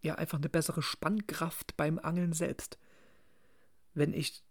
ja 0.01 0.15
einfach 0.15 0.37
eine 0.37 0.49
bessere 0.49 0.81
Spannkraft 0.81 1.77
beim 1.77 1.99
Angeln 1.99 2.33
selbst. 2.33 2.77
Wenn 3.93 4.13
ich 4.13 4.43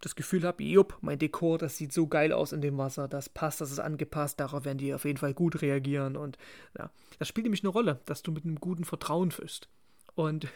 das 0.00 0.14
Gefühl 0.16 0.44
habe, 0.44 0.62
jupp, 0.62 0.98
mein 1.02 1.18
Dekor, 1.18 1.58
das 1.58 1.76
sieht 1.76 1.92
so 1.92 2.06
geil 2.06 2.32
aus 2.32 2.52
in 2.52 2.60
dem 2.60 2.78
Wasser, 2.78 3.06
das 3.06 3.28
passt, 3.28 3.60
das 3.60 3.70
ist 3.70 3.80
angepasst, 3.80 4.40
darauf 4.40 4.64
werden 4.64 4.78
die 4.78 4.94
auf 4.94 5.04
jeden 5.04 5.18
Fall 5.18 5.34
gut 5.34 5.60
reagieren 5.60 6.16
und 6.16 6.38
ja, 6.78 6.90
das 7.18 7.28
spielt 7.28 7.44
nämlich 7.44 7.62
eine 7.62 7.70
Rolle, 7.70 8.00
dass 8.06 8.22
du 8.22 8.32
mit 8.32 8.44
einem 8.44 8.56
guten 8.56 8.84
Vertrauen 8.84 9.30
fischst. 9.30 9.68
Und 10.14 10.48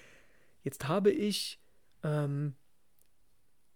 jetzt 0.64 0.88
habe 0.88 1.10
ich 1.10 1.60
ähm, 2.02 2.54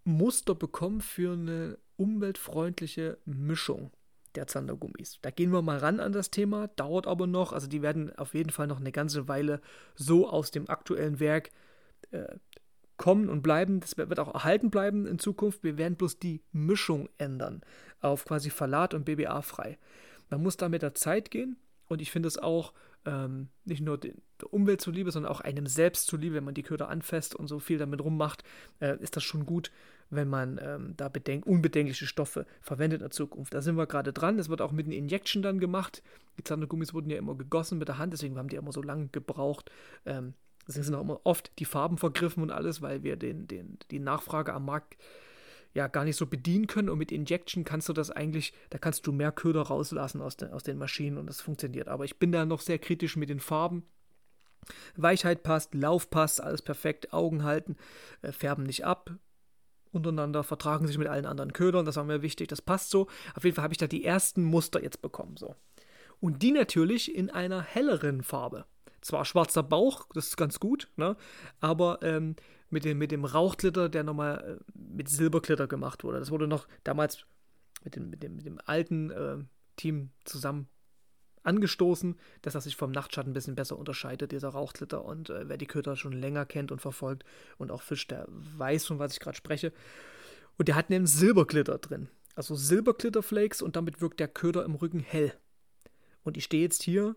Muster 0.04 0.54
bekommen 0.54 1.00
für 1.00 1.32
eine 1.32 1.78
umweltfreundliche 1.96 3.18
Mischung 3.24 3.92
der 4.34 4.48
Zandergummis. 4.48 5.18
Da 5.22 5.30
gehen 5.30 5.52
wir 5.52 5.62
mal 5.62 5.78
ran 5.78 6.00
an 6.00 6.12
das 6.12 6.30
Thema, 6.30 6.68
dauert 6.68 7.06
aber 7.06 7.26
noch. 7.26 7.52
Also 7.52 7.68
die 7.68 7.82
werden 7.82 8.14
auf 8.16 8.34
jeden 8.34 8.50
Fall 8.50 8.66
noch 8.66 8.80
eine 8.80 8.90
ganze 8.90 9.28
Weile 9.28 9.60
so 9.94 10.28
aus 10.28 10.50
dem 10.50 10.68
aktuellen 10.68 11.20
Werk 11.20 11.50
äh, 12.10 12.36
kommen 12.96 13.28
und 13.28 13.42
bleiben. 13.42 13.80
Das 13.80 13.96
wird 13.96 14.18
auch 14.18 14.34
erhalten 14.34 14.70
bleiben 14.70 15.06
in 15.06 15.18
Zukunft. 15.18 15.62
Wir 15.62 15.78
werden 15.78 15.96
bloß 15.96 16.18
die 16.18 16.42
Mischung 16.52 17.08
ändern 17.18 17.62
auf 18.00 18.24
quasi 18.24 18.50
Verlat 18.50 18.94
und 18.94 19.04
BBA 19.04 19.42
frei. 19.42 19.78
Man 20.30 20.42
muss 20.42 20.56
da 20.56 20.68
mit 20.68 20.82
der 20.82 20.94
Zeit 20.94 21.30
gehen 21.30 21.56
und 21.86 22.02
ich 22.02 22.10
finde 22.10 22.28
es 22.28 22.38
auch 22.38 22.72
ähm, 23.06 23.48
nicht 23.64 23.82
nur 23.82 23.98
der 23.98 24.14
Umwelt 24.50 24.80
zuliebe, 24.80 25.10
sondern 25.10 25.30
auch 25.30 25.40
einem 25.40 25.66
selbst 25.66 26.06
zuliebe, 26.06 26.36
wenn 26.36 26.44
man 26.44 26.54
die 26.54 26.62
Köder 26.62 26.88
anfasst 26.88 27.34
und 27.34 27.48
so 27.48 27.58
viel 27.58 27.78
damit 27.78 28.02
rummacht, 28.02 28.44
äh, 28.80 28.98
ist 29.00 29.16
das 29.16 29.24
schon 29.24 29.46
gut, 29.46 29.70
wenn 30.10 30.28
man 30.28 30.60
ähm, 30.62 30.94
da 30.96 31.08
bedenk 31.08 31.46
unbedenkliche 31.46 32.06
Stoffe 32.06 32.46
verwendet 32.60 33.00
in 33.00 33.04
der 33.04 33.10
Zukunft. 33.10 33.54
Da 33.54 33.62
sind 33.62 33.76
wir 33.76 33.86
gerade 33.86 34.12
dran. 34.12 34.38
Es 34.38 34.48
wird 34.48 34.62
auch 34.62 34.72
mit 34.72 34.86
den 34.86 34.92
Injection 34.92 35.42
dann 35.42 35.60
gemacht. 35.60 36.02
Die 36.38 36.44
Zandergummis 36.44 36.94
wurden 36.94 37.10
ja 37.10 37.18
immer 37.18 37.34
gegossen 37.34 37.78
mit 37.78 37.88
der 37.88 37.98
Hand, 37.98 38.12
deswegen 38.12 38.38
haben 38.38 38.48
die 38.48 38.56
immer 38.56 38.72
so 38.72 38.82
lange 38.82 39.08
gebraucht. 39.08 39.70
Ähm, 40.04 40.34
deswegen 40.66 40.84
sind 40.84 40.94
auch 40.94 41.02
immer 41.02 41.20
oft 41.24 41.52
die 41.58 41.64
Farben 41.64 41.98
vergriffen 41.98 42.42
und 42.42 42.50
alles, 42.50 42.82
weil 42.82 43.02
wir 43.02 43.16
den, 43.16 43.46
den, 43.46 43.78
die 43.90 44.00
Nachfrage 44.00 44.52
am 44.52 44.64
Markt 44.64 44.96
ja 45.74 45.88
gar 45.88 46.04
nicht 46.04 46.16
so 46.16 46.26
bedienen 46.26 46.66
können. 46.66 46.88
Und 46.88 46.98
mit 46.98 47.12
Injection 47.12 47.64
kannst 47.64 47.88
du 47.88 47.92
das 47.92 48.10
eigentlich, 48.10 48.54
da 48.70 48.78
kannst 48.78 49.06
du 49.06 49.12
mehr 49.12 49.32
Köder 49.32 49.62
rauslassen 49.62 50.22
aus, 50.22 50.36
de, 50.36 50.50
aus 50.50 50.62
den 50.62 50.78
Maschinen 50.78 51.18
und 51.18 51.26
das 51.26 51.40
funktioniert. 51.40 51.88
Aber 51.88 52.04
ich 52.04 52.18
bin 52.18 52.32
da 52.32 52.46
noch 52.46 52.60
sehr 52.60 52.78
kritisch 52.78 53.16
mit 53.16 53.28
den 53.28 53.40
Farben. 53.40 53.84
Weichheit 54.96 55.42
passt, 55.42 55.74
Lauf 55.74 56.08
passt, 56.08 56.40
alles 56.40 56.62
perfekt, 56.62 57.12
Augen 57.12 57.42
halten, 57.42 57.76
äh, 58.22 58.32
färben 58.32 58.64
nicht 58.64 58.86
ab, 58.86 59.10
untereinander, 59.92 60.42
vertragen 60.42 60.86
sich 60.86 60.96
mit 60.96 61.08
allen 61.08 61.26
anderen 61.26 61.52
Ködern, 61.52 61.84
das 61.84 61.96
war 61.96 62.04
mir 62.04 62.22
wichtig, 62.22 62.48
das 62.48 62.62
passt 62.62 62.88
so. 62.90 63.08
Auf 63.34 63.44
jeden 63.44 63.54
Fall 63.54 63.64
habe 63.64 63.74
ich 63.74 63.78
da 63.78 63.86
die 63.86 64.04
ersten 64.04 64.42
Muster 64.42 64.82
jetzt 64.82 65.02
bekommen, 65.02 65.36
so. 65.36 65.54
Und 66.20 66.42
die 66.42 66.52
natürlich 66.52 67.14
in 67.14 67.28
einer 67.28 67.60
helleren 67.60 68.22
Farbe. 68.22 68.64
Zwar 69.04 69.26
schwarzer 69.26 69.62
Bauch, 69.62 70.06
das 70.14 70.28
ist 70.28 70.38
ganz 70.38 70.58
gut, 70.58 70.88
ne? 70.96 71.14
aber 71.60 71.98
ähm, 72.00 72.36
mit, 72.70 72.86
dem, 72.86 72.96
mit 72.96 73.12
dem 73.12 73.26
Rauchglitter, 73.26 73.90
der 73.90 74.02
nochmal 74.02 74.58
äh, 74.58 74.72
mit 74.74 75.10
Silberglitter 75.10 75.66
gemacht 75.66 76.04
wurde. 76.04 76.18
Das 76.18 76.30
wurde 76.30 76.48
noch 76.48 76.66
damals 76.84 77.26
mit 77.84 77.96
dem, 77.96 78.08
mit 78.08 78.22
dem, 78.22 78.36
mit 78.36 78.46
dem 78.46 78.58
alten 78.64 79.10
äh, 79.10 79.36
Team 79.76 80.08
zusammen 80.24 80.68
angestoßen, 81.42 82.18
dass 82.40 82.54
das 82.54 82.64
sich 82.64 82.76
vom 82.76 82.92
Nachtschatten 82.92 83.32
ein 83.32 83.34
bisschen 83.34 83.56
besser 83.56 83.78
unterscheidet, 83.78 84.32
dieser 84.32 84.48
Rauchglitter. 84.48 85.04
Und 85.04 85.28
äh, 85.28 85.50
wer 85.50 85.58
die 85.58 85.66
Köder 85.66 85.96
schon 85.96 86.12
länger 86.12 86.46
kennt 86.46 86.72
und 86.72 86.80
verfolgt 86.80 87.26
und 87.58 87.70
auch 87.70 87.82
fischt, 87.82 88.10
der 88.10 88.26
weiß, 88.30 88.86
von 88.86 88.98
was 88.98 89.12
ich 89.12 89.20
gerade 89.20 89.36
spreche. 89.36 89.70
Und 90.56 90.68
der 90.68 90.76
hat 90.76 90.90
einen 90.90 91.06
Silberglitter 91.06 91.76
drin. 91.76 92.08
Also 92.36 92.54
Silberglitterflakes 92.54 93.60
und 93.60 93.76
damit 93.76 94.00
wirkt 94.00 94.18
der 94.18 94.28
Köder 94.28 94.64
im 94.64 94.76
Rücken 94.76 95.00
hell. 95.00 95.34
Und 96.22 96.38
ich 96.38 96.44
stehe 96.44 96.62
jetzt 96.62 96.82
hier 96.82 97.16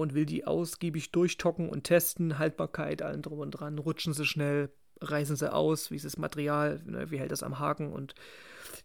und 0.00 0.14
will 0.14 0.26
die 0.26 0.46
ausgiebig 0.46 1.12
durchtocken 1.12 1.68
und 1.68 1.84
testen. 1.84 2.38
Haltbarkeit, 2.38 3.02
allen 3.02 3.22
drum 3.22 3.38
und 3.40 3.52
dran. 3.52 3.78
Rutschen 3.78 4.12
sie 4.12 4.26
schnell, 4.26 4.70
reißen 5.00 5.36
sie 5.36 5.52
aus, 5.52 5.90
wie 5.90 5.96
ist 5.96 6.04
das 6.04 6.16
Material, 6.16 6.80
ne, 6.84 7.10
wie 7.10 7.18
hält 7.18 7.32
das 7.32 7.42
am 7.42 7.58
Haken 7.58 7.92
und 7.92 8.14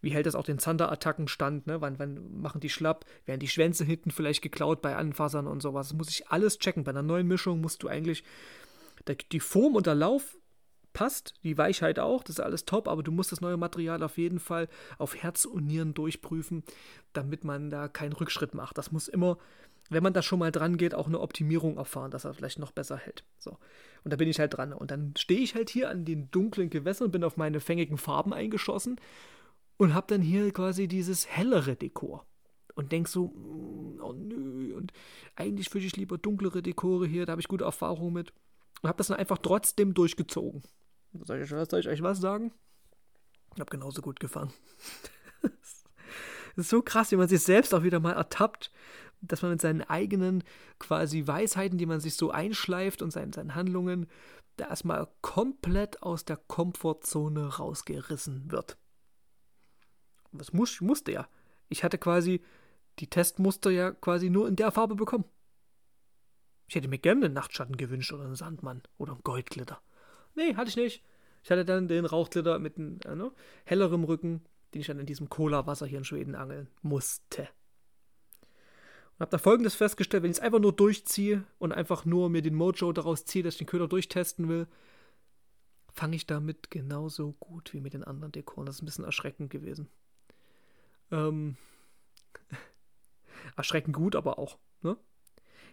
wie 0.02 0.10
hält 0.10 0.26
das 0.26 0.36
auch 0.36 0.44
den 0.44 0.60
Zander-Attacken 0.60 1.28
stand, 1.28 1.68
ne? 1.68 1.82
wann, 1.82 2.00
wann 2.00 2.42
machen 2.42 2.60
die 2.60 2.70
schlapp, 2.70 3.06
werden 3.26 3.40
die 3.40 3.48
Schwänze 3.48 3.86
hinten 3.86 4.12
vielleicht 4.12 4.42
geklaut 4.42 4.82
bei 4.82 4.96
Anfassern 4.96 5.48
und 5.48 5.62
sowas. 5.62 5.90
Das 5.90 5.98
muss 5.98 6.10
ich 6.10 6.28
alles 6.30 6.58
checken. 6.58 6.84
Bei 6.84 6.92
einer 6.92 7.04
neuen 7.04 7.28
Mischung 7.28 7.62
musst 7.62 7.84
du 7.84 7.88
eigentlich, 7.88 8.24
die 9.32 9.40
Form 9.40 9.76
und 9.76 9.86
der 9.86 9.96
Lauf 9.96 10.38
passt, 10.94 11.34
die 11.44 11.58
Weichheit 11.58 12.00
auch, 12.00 12.24
das 12.24 12.38
ist 12.38 12.40
alles 12.40 12.66
top, 12.66 12.88
aber 12.88 13.04
du 13.04 13.12
musst 13.12 13.32
das 13.32 13.42
neue 13.42 13.58
Material 13.58 14.02
auf 14.02 14.18
jeden 14.18 14.40
Fall 14.40 14.70
auf 14.98 15.16
Herz 15.16 15.46
und 15.46 15.68
Nieren 15.68 15.94
durchprüfen, 15.94 16.64
damit 17.14 17.44
man 17.44 17.70
da 17.70 17.88
keinen 17.88 18.14
Rückschritt 18.14 18.56
macht. 18.56 18.78
Das 18.78 18.92
muss 18.92 19.08
immer 19.08 19.38
wenn 19.90 20.04
man 20.04 20.14
da 20.14 20.22
schon 20.22 20.40
mal 20.40 20.52
dran 20.52 20.78
geht, 20.78 20.96
auch 20.96 21.08
eine 21.08 21.20
Optimierung 21.20 21.78
erfahren, 21.78 22.12
dass 22.12 22.26
er 22.26 22.34
vielleicht 22.34 22.60
noch 22.60 22.72
besser 22.72 22.98
hält. 22.98 23.24
So. 23.38 23.58
Und 24.04 24.12
da 24.12 24.18
bin 24.18 24.28
ich 24.28 24.40
halt 24.40 24.56
dran. 24.56 24.74
Und 24.74 24.92
dann 24.92 25.14
stehe 25.18 25.42
ich 25.42 25.56
halt 25.56 25.70
hier 25.70 25.90
an 25.90 26.06
den 26.06 26.32
dunklen 26.32 26.70
Gewässern, 26.70 27.12
bin 27.12 27.24
auf 27.24 27.38
meine 27.38 27.60
fängigen 27.60 27.98
Farben 27.98 28.34
eingeschossen 28.34 29.00
und 29.78 29.94
habe 29.94 30.08
dann 30.08 30.22
hier 30.22 30.52
quasi 30.52 30.88
dieses 30.88 31.28
hellere 31.28 31.76
Dekor. 31.76 32.26
Und 32.74 32.92
denk 32.92 33.08
so, 33.08 33.28
mm, 33.28 34.02
oh 34.02 34.14
nö, 34.14 34.76
und 34.76 34.92
eigentlich 35.36 35.74
würde 35.74 35.88
ich 35.88 35.96
lieber 35.96 36.18
dunklere 36.18 36.62
Dekore 36.62 37.08
hier, 37.08 37.26
da 37.26 37.32
habe 37.32 37.42
ich 37.42 37.48
gute 37.48 37.64
Erfahrungen 37.64 38.14
mit. 38.14 38.34
Und 38.82 38.90
habe 38.90 38.98
das 38.98 39.08
dann 39.08 39.18
einfach 39.18 39.38
trotzdem 39.38 39.94
durchgezogen. 39.94 40.64
Soll 41.24 41.42
ich, 41.42 41.50
soll 41.50 41.80
ich 41.80 41.88
euch 41.88 42.02
was 42.02 42.20
sagen? 42.20 42.52
Ich 43.54 43.62
habe 43.62 43.72
genauso 43.72 44.02
gut 44.02 44.20
gefangen. 44.20 44.52
Das 46.56 46.68
ist 46.68 46.70
so 46.70 46.82
krass, 46.82 47.12
wie 47.12 47.18
man 47.18 47.28
sich 47.28 47.42
selbst 47.42 47.74
auch 47.74 47.84
wieder 47.84 48.00
mal 48.00 48.14
ertappt, 48.14 48.72
dass 49.28 49.42
man 49.42 49.52
mit 49.52 49.62
seinen 49.62 49.82
eigenen 49.82 50.44
quasi 50.80 51.28
Weisheiten, 51.28 51.78
die 51.78 51.86
man 51.86 52.00
sich 52.00 52.16
so 52.16 52.32
einschleift 52.32 53.02
und 53.02 53.12
seinen, 53.12 53.34
seinen 53.34 53.56
Handlungen, 53.56 54.08
da 54.58 54.68
erstmal 54.70 55.08
komplett 55.22 56.02
aus 56.04 56.26
der 56.26 56.38
Komfortzone 56.38 57.58
rausgerissen 57.58 58.52
wird. 58.52 58.78
Was 60.32 60.54
muss, 60.54 60.82
musste 60.82 61.12
ja. 61.12 61.28
Ich 61.70 61.84
hatte 61.84 61.98
quasi 61.98 62.42
die 63.00 63.10
Testmuster 63.10 63.70
ja 63.72 63.92
quasi 63.92 64.30
nur 64.30 64.48
in 64.48 64.56
der 64.56 64.72
Farbe 64.72 64.96
bekommen. 64.96 65.26
Ich 66.68 66.76
hätte 66.76 66.88
mir 66.88 66.98
gerne 66.98 67.26
einen 67.26 67.34
Nachtschatten 67.34 67.78
gewünscht 67.78 68.12
oder 68.14 68.24
einen 68.24 68.36
Sandmann 68.36 68.82
oder 68.98 69.14
einen 69.14 69.24
Goldglitter. 69.24 69.82
Nee, 70.36 70.56
hatte 70.56 70.70
ich 70.70 70.78
nicht. 70.78 71.04
Ich 71.44 71.52
hatte 71.52 71.66
dann 71.66 71.88
den 71.88 72.06
Rauchglitter 72.06 72.58
mit 72.60 72.78
einem 72.78 73.00
äh, 73.06 73.16
ne, 73.16 73.32
hellerem 73.66 74.04
Rücken, 74.04 74.44
den 74.74 74.82
ich 74.82 74.88
dann 74.88 75.00
in 75.00 75.06
diesem 75.06 75.30
Cola-Wasser 75.30 75.86
hier 75.86 76.00
in 76.00 76.04
Schweden 76.04 76.36
angeln 76.36 76.70
musste. 76.82 77.48
Und 79.16 79.22
habe 79.22 79.32
da 79.32 79.38
folgendes 79.38 79.76
festgestellt, 79.76 80.24
wenn 80.24 80.32
ich 80.32 80.38
es 80.38 80.44
einfach 80.44 80.60
nur 80.60 80.74
durchziehe 80.74 81.44
und 81.58 81.72
einfach 81.72 82.04
nur 82.04 82.30
mir 82.30 82.42
den 82.42 82.56
Mojo 82.56 82.92
daraus 82.92 83.26
ziehe, 83.26 83.44
dass 83.44 83.56
ich 83.56 83.60
den 83.60 83.68
Köder 83.68 83.88
durchtesten 83.88 84.50
will, 84.50 84.68
fange 85.94 86.18
ich 86.18 86.28
damit 86.28 86.70
genauso 86.70 87.34
gut 87.40 87.74
wie 87.74 87.80
mit 87.80 87.94
den 87.94 88.04
anderen 88.04 88.34
Dekoren. 88.34 88.66
Das 88.66 88.76
ist 88.76 88.82
ein 88.82 88.86
bisschen 88.86 89.06
erschreckend 89.06 89.50
gewesen. 89.50 89.88
Ähm, 91.12 91.56
erschreckend 93.56 93.96
gut, 93.96 94.16
aber 94.16 94.38
auch, 94.38 94.58
ne? 94.82 94.98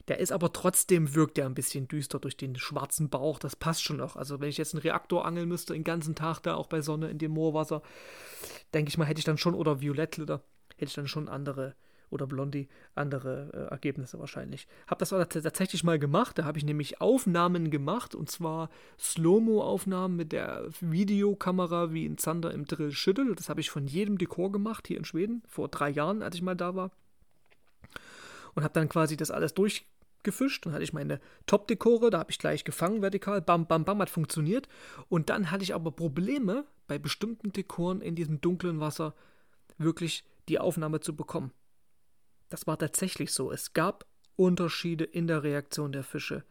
Der 0.09 0.19
ist 0.19 0.33
aber 0.33 0.53
trotzdem, 0.53 1.15
wirkt 1.15 1.37
der 1.37 1.47
ein 1.47 1.55
bisschen 1.55 1.87
düster 1.87 2.19
durch 2.19 2.37
den 2.37 2.57
schwarzen 2.57 3.09
Bauch. 3.09 3.39
Das 3.39 3.55
passt 3.55 3.85
schon 3.85 3.99
noch. 3.99 4.17
Also, 4.17 4.41
wenn 4.41 4.49
ich 4.49 4.59
jetzt 4.59 4.75
einen 4.75 4.83
Reaktor 4.83 5.25
angeln 5.25 5.49
müsste, 5.49 5.75
den 5.75 5.85
ganzen 5.85 6.17
Tag 6.17 6.41
da, 6.41 6.57
auch 6.57 6.67
bei 6.67 6.81
Sonne 6.81 7.09
in 7.09 7.19
dem 7.19 7.31
Moorwasser, 7.31 7.83
denke 8.75 8.89
ich 8.89 8.99
mal, 8.99 9.05
hätte 9.05 9.21
ich 9.21 9.25
dann 9.25 9.39
schon, 9.39 9.55
oder 9.55 9.81
Violettglitter, 9.81 10.43
hätte 10.75 10.89
ich 10.89 10.95
dann 10.95 11.07
schon 11.07 11.29
andere 11.29 11.77
oder 12.13 12.27
Blondie 12.27 12.69
andere 12.95 13.51
äh, 13.53 13.71
Ergebnisse 13.71 14.19
wahrscheinlich. 14.19 14.69
Habe 14.87 15.01
das 15.01 15.13
aber 15.13 15.29
tatsächlich 15.29 15.83
mal 15.83 15.99
gemacht. 15.99 16.39
Da 16.39 16.45
habe 16.45 16.59
ich 16.59 16.65
nämlich 16.65 17.01
Aufnahmen 17.01 17.71
gemacht 17.71 18.15
und 18.15 18.31
zwar 18.31 18.71
Slow-Mo-Aufnahmen 18.99 20.17
mit 20.17 20.33
der 20.33 20.69
Videokamera 20.81 21.93
wie 21.93 22.05
in 22.05 22.19
Zander 22.19 22.53
im 22.53 22.67
Drill 22.67 22.93
Schüttel. 22.93 23.35
Das 23.35 23.49
habe 23.49 23.61
ich 23.61 23.71
von 23.71 23.87
jedem 23.87 24.19
Dekor 24.19 24.53
gemacht 24.53 24.87
hier 24.87 24.99
in 24.99 25.05
Schweden 25.05 25.43
vor 25.49 25.69
drei 25.69 25.91
Jahren, 25.91 26.23
als 26.23 26.37
ich 26.37 26.43
mal 26.43 26.57
da 26.57 26.75
war. 26.75 26.91
Und 28.55 28.63
habe 28.65 28.75
dann 28.75 28.89
quasi 28.89 29.17
das 29.17 29.31
alles 29.31 29.55
durchgefischt. 29.55 30.67
Dann 30.67 30.75
hatte 30.75 30.85
ich 30.85 30.93
meine 30.93 31.21
Top-Dekore, 31.47 32.11
da 32.11 32.19
habe 32.19 32.31
ich 32.31 32.39
gleich 32.39 32.65
gefangen 32.65 33.01
vertikal. 33.01 33.41
Bam, 33.41 33.67
bam, 33.67 33.85
bam, 33.85 34.01
hat 34.01 34.11
funktioniert. 34.11 34.69
Und 35.09 35.31
dann 35.31 35.51
hatte 35.51 35.65
ich 35.65 35.75
aber 35.75 35.91
Probleme 35.91 36.67
bei 36.87 36.99
bestimmten 36.99 37.53
Dekoren 37.53 38.03
in 38.03 38.15
diesem 38.15 38.41
dunklen 38.43 38.81
Wasser 38.81 39.15
wirklich 39.79 40.25
die 40.49 40.59
Aufnahme 40.59 41.01
zu 41.01 41.17
bekommen. 41.17 41.53
Das 42.53 42.67
war 42.67 42.79
tatsächlich 42.79 43.33
so. 43.33 43.51
Es 43.51 43.73
gab 43.73 44.05
Unterschiede 44.37 45.05
in 45.05 45.27
der 45.27 45.43
Reaktion 45.43 45.91
der 45.91 46.05
Fische 46.05 46.45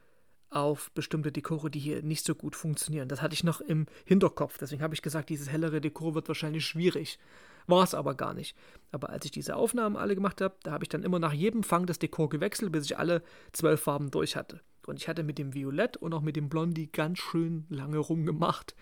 auf 0.50 0.90
bestimmte 0.94 1.32
Dekore, 1.32 1.70
die 1.70 1.78
hier 1.78 2.02
nicht 2.02 2.26
so 2.26 2.34
gut 2.34 2.56
funktionieren. 2.56 3.08
Das 3.08 3.22
hatte 3.22 3.36
ich 3.36 3.44
noch 3.44 3.62
im 3.62 3.86
Hinterkopf. 4.04 4.58
Deswegen 4.58 4.82
habe 4.82 4.96
ich 4.96 5.04
gesagt, 5.04 5.30
dieses 5.30 5.50
hellere 5.50 5.80
Dekor 5.80 6.16
wird 6.16 6.28
wahrscheinlich 6.28 6.66
schwierig. 6.66 7.20
War 7.68 7.84
es 7.84 7.94
aber 7.94 8.16
gar 8.16 8.34
nicht. 8.34 8.58
Aber 8.92 9.12
als 9.12 9.26
ich 9.26 9.32
diese 9.32 9.56
Aufnahmen 9.56 9.96
alle 9.96 10.16
gemacht 10.16 10.42
habe, 10.42 10.56
da 10.64 10.72
habe 10.72 10.84
ich 10.84 10.90
dann 10.90 11.04
immer 11.04 11.20
nach 11.20 11.34
jedem 11.34 11.62
Fang 11.62 11.86
das 11.86 12.00
Dekor 12.00 12.30
gewechselt, 12.30 12.72
bis 12.72 12.86
ich 12.86 12.98
alle 12.98 13.22
zwölf 13.52 13.82
Farben 13.82 14.10
durch 14.10 14.36
hatte. 14.36 14.60
Und 14.88 14.98
ich 14.98 15.08
hatte 15.08 15.22
mit 15.22 15.38
dem 15.38 15.54
Violett 15.54 15.98
und 15.98 16.16
auch 16.16 16.22
mit 16.22 16.36
dem 16.36 16.50
Blondie 16.50 16.92
ganz 16.92 17.20
schön 17.20 17.68
lange 17.70 18.00
rumgemacht. 18.00 18.76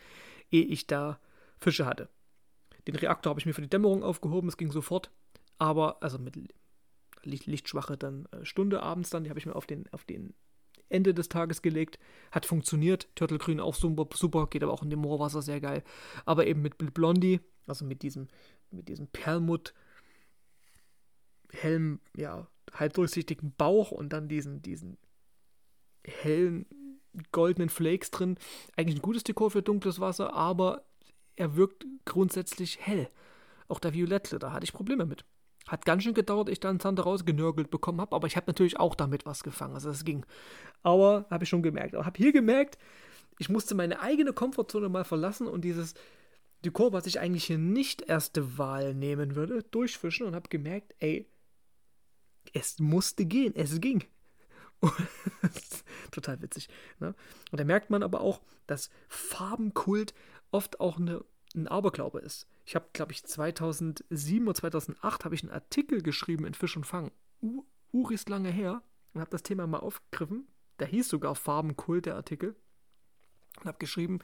ehe 0.52 0.64
ich 0.64 0.88
da 0.88 1.20
Fische 1.60 1.86
hatte. 1.86 2.08
Den 2.88 2.96
Reaktor 2.96 3.32
habe 3.32 3.42
ich 3.42 3.46
mir 3.46 3.54
für 3.54 3.62
die 3.62 3.70
Dämmerung 3.70 4.04
aufgehoben, 4.04 4.48
es 4.48 4.56
ging 4.56 4.72
sofort. 4.72 5.12
Aber, 5.58 6.02
also 6.02 6.18
mit 6.18 6.38
Licht, 7.24 7.46
lichtschwache 7.46 7.98
dann 7.98 8.26
äh, 8.32 8.46
Stunde 8.46 8.82
abends 8.82 9.10
dann, 9.10 9.24
die 9.24 9.30
habe 9.30 9.40
ich 9.40 9.46
mir 9.46 9.56
auf 9.56 9.66
den, 9.66 9.88
auf 9.92 10.06
den 10.06 10.34
Ende 10.90 11.14
des 11.14 11.30
Tages 11.30 11.62
gelegt. 11.62 12.00
Hat 12.32 12.46
funktioniert. 12.46 13.08
Turtlegrün 13.16 13.60
auch 13.60 13.76
super, 13.76 14.08
super, 14.16 14.48
geht 14.48 14.64
aber 14.64 14.74
auch 14.74 14.84
in 14.84 14.90
dem 14.90 15.00
Moorwasser 15.00 15.42
sehr 15.42 15.62
geil. 15.62 15.84
Aber 16.26 16.48
eben 16.48 16.62
mit, 16.62 16.78
Blondie, 16.94 17.40
also 17.68 17.86
mit 17.86 18.02
diesem, 18.02 18.28
mit 18.72 18.88
diesem 18.90 19.08
Perlmutt 19.08 19.74
hellen, 21.52 22.00
ja, 22.16 22.48
halbdurchsichtigen 22.74 23.54
Bauch 23.56 23.92
und 23.92 24.14
dann 24.14 24.28
diesen, 24.28 24.62
diesen 24.62 24.98
hellen 26.04 26.66
goldenen 27.32 27.70
Flakes 27.70 28.12
drin. 28.12 28.38
Eigentlich 28.76 28.98
ein 28.98 29.04
gutes 29.04 29.24
Dekor 29.24 29.52
für 29.52 29.62
dunkles 29.62 30.00
Wasser, 30.00 30.34
aber 30.34 30.86
er 31.36 31.56
wirkt 31.56 31.86
grundsätzlich 32.06 32.80
hell. 32.80 33.10
Auch 33.68 33.80
der 33.80 33.94
Violette, 33.94 34.40
da 34.40 34.52
hatte 34.52 34.64
ich 34.64 34.74
Probleme 34.74 35.06
mit. 35.06 35.26
Hat 35.70 35.86
ganz 35.86 36.04
schön 36.04 36.16
gedauert, 36.16 36.50
ich 36.50 36.60
dann 36.60 36.80
Zander 36.80 37.04
rausgenörgelt 37.04 37.70
bekommen 37.70 38.02
habe, 38.02 38.16
aber 38.16 38.26
ich 38.26 38.36
habe 38.36 38.48
natürlich 38.48 38.80
auch 38.80 38.96
damit 38.96 39.26
was 39.26 39.44
gefangen, 39.44 39.76
also 39.76 39.90
es 39.92 40.04
ging. 40.04 40.26
Aber 40.82 41.28
habe 41.30 41.44
ich 41.44 41.50
schon 41.50 41.62
gemerkt. 41.62 41.94
Aber 41.94 42.06
habe 42.06 42.18
hier 42.18 42.32
gemerkt, 42.32 42.80
ich 43.38 43.50
musste 43.50 43.76
meine 43.76 44.02
eigene 44.02 44.34
Komfortzone 44.34 44.90
mal 44.90 45.06
verlassen 45.06 45.48
und 45.48 45.62
dieses 45.62 45.94
Dekor, 46.66 46.92
was 46.92 47.06
ich 47.06 47.20
eigentlich 47.20 47.46
hier 47.46 47.60
nicht 47.60 48.02
erste 48.02 48.58
Wahl 48.58 48.96
nehmen 48.96 49.36
würde, 49.36 49.64
durchfischen 49.64 50.26
und 50.26 50.36
habe 50.36 50.50
gemerkt, 50.50 50.96
ey, 51.00 51.30
es 52.54 52.80
musste 52.80 53.26
gehen, 53.26 53.54
es 53.56 53.80
ging. 53.80 54.04
Total 56.12 56.42
witzig. 56.42 56.68
Ne? 57.00 57.14
Und 57.52 57.60
da 57.60 57.64
merkt 57.64 57.90
man 57.90 58.04
aber 58.04 58.22
auch, 58.22 58.42
dass 58.68 58.90
Farbenkult 59.08 60.14
oft 60.52 60.80
auch 60.80 60.98
eine, 60.98 61.24
ein 61.56 61.68
Aberglaube 61.68 62.20
ist. 62.20 62.48
Ich 62.66 62.76
habe, 62.76 62.88
glaube 62.94 63.12
ich, 63.12 63.24
2007 63.24 64.48
oder 64.48 64.56
2008 64.56 65.26
habe 65.26 65.36
ich 65.36 65.44
einen 65.44 65.52
Artikel 65.52 66.02
geschrieben 66.02 66.46
in 66.46 66.54
Fisch 66.54 66.78
und 66.78 66.86
Fang. 66.86 67.12
Uh, 67.42 67.64
Uris 67.92 68.28
lange 68.28 68.50
her 68.50 68.84
und 69.14 69.22
habe 69.22 69.32
das 69.32 69.44
Thema 69.44 69.66
mal 69.66 69.80
aufgegriffen. 69.80 70.48
Da 70.78 70.86
hieß 70.86 71.10
sogar 71.10 71.36
Farbenkult 71.36 72.06
der 72.06 72.16
Artikel. 72.16 72.56
Und 73.60 73.66
habe 73.66 73.80
geschrieben, 73.80 74.20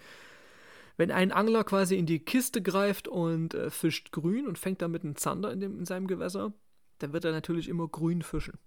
wenn 0.97 1.11
ein 1.11 1.31
Angler 1.31 1.63
quasi 1.63 1.97
in 1.97 2.05
die 2.05 2.23
Kiste 2.23 2.61
greift 2.61 3.07
und 3.07 3.53
äh, 3.53 3.69
fischt 3.69 4.11
grün 4.11 4.47
und 4.47 4.57
fängt 4.57 4.81
damit 4.81 5.03
einen 5.03 5.15
Zander 5.15 5.51
in, 5.51 5.59
dem, 5.59 5.79
in 5.79 5.85
seinem 5.85 6.07
Gewässer, 6.07 6.53
dann 6.99 7.11
wird 7.11 7.25
er 7.25 7.31
natürlich 7.31 7.67
immer 7.67 7.87
grün 7.87 8.21
fischen. 8.21 8.57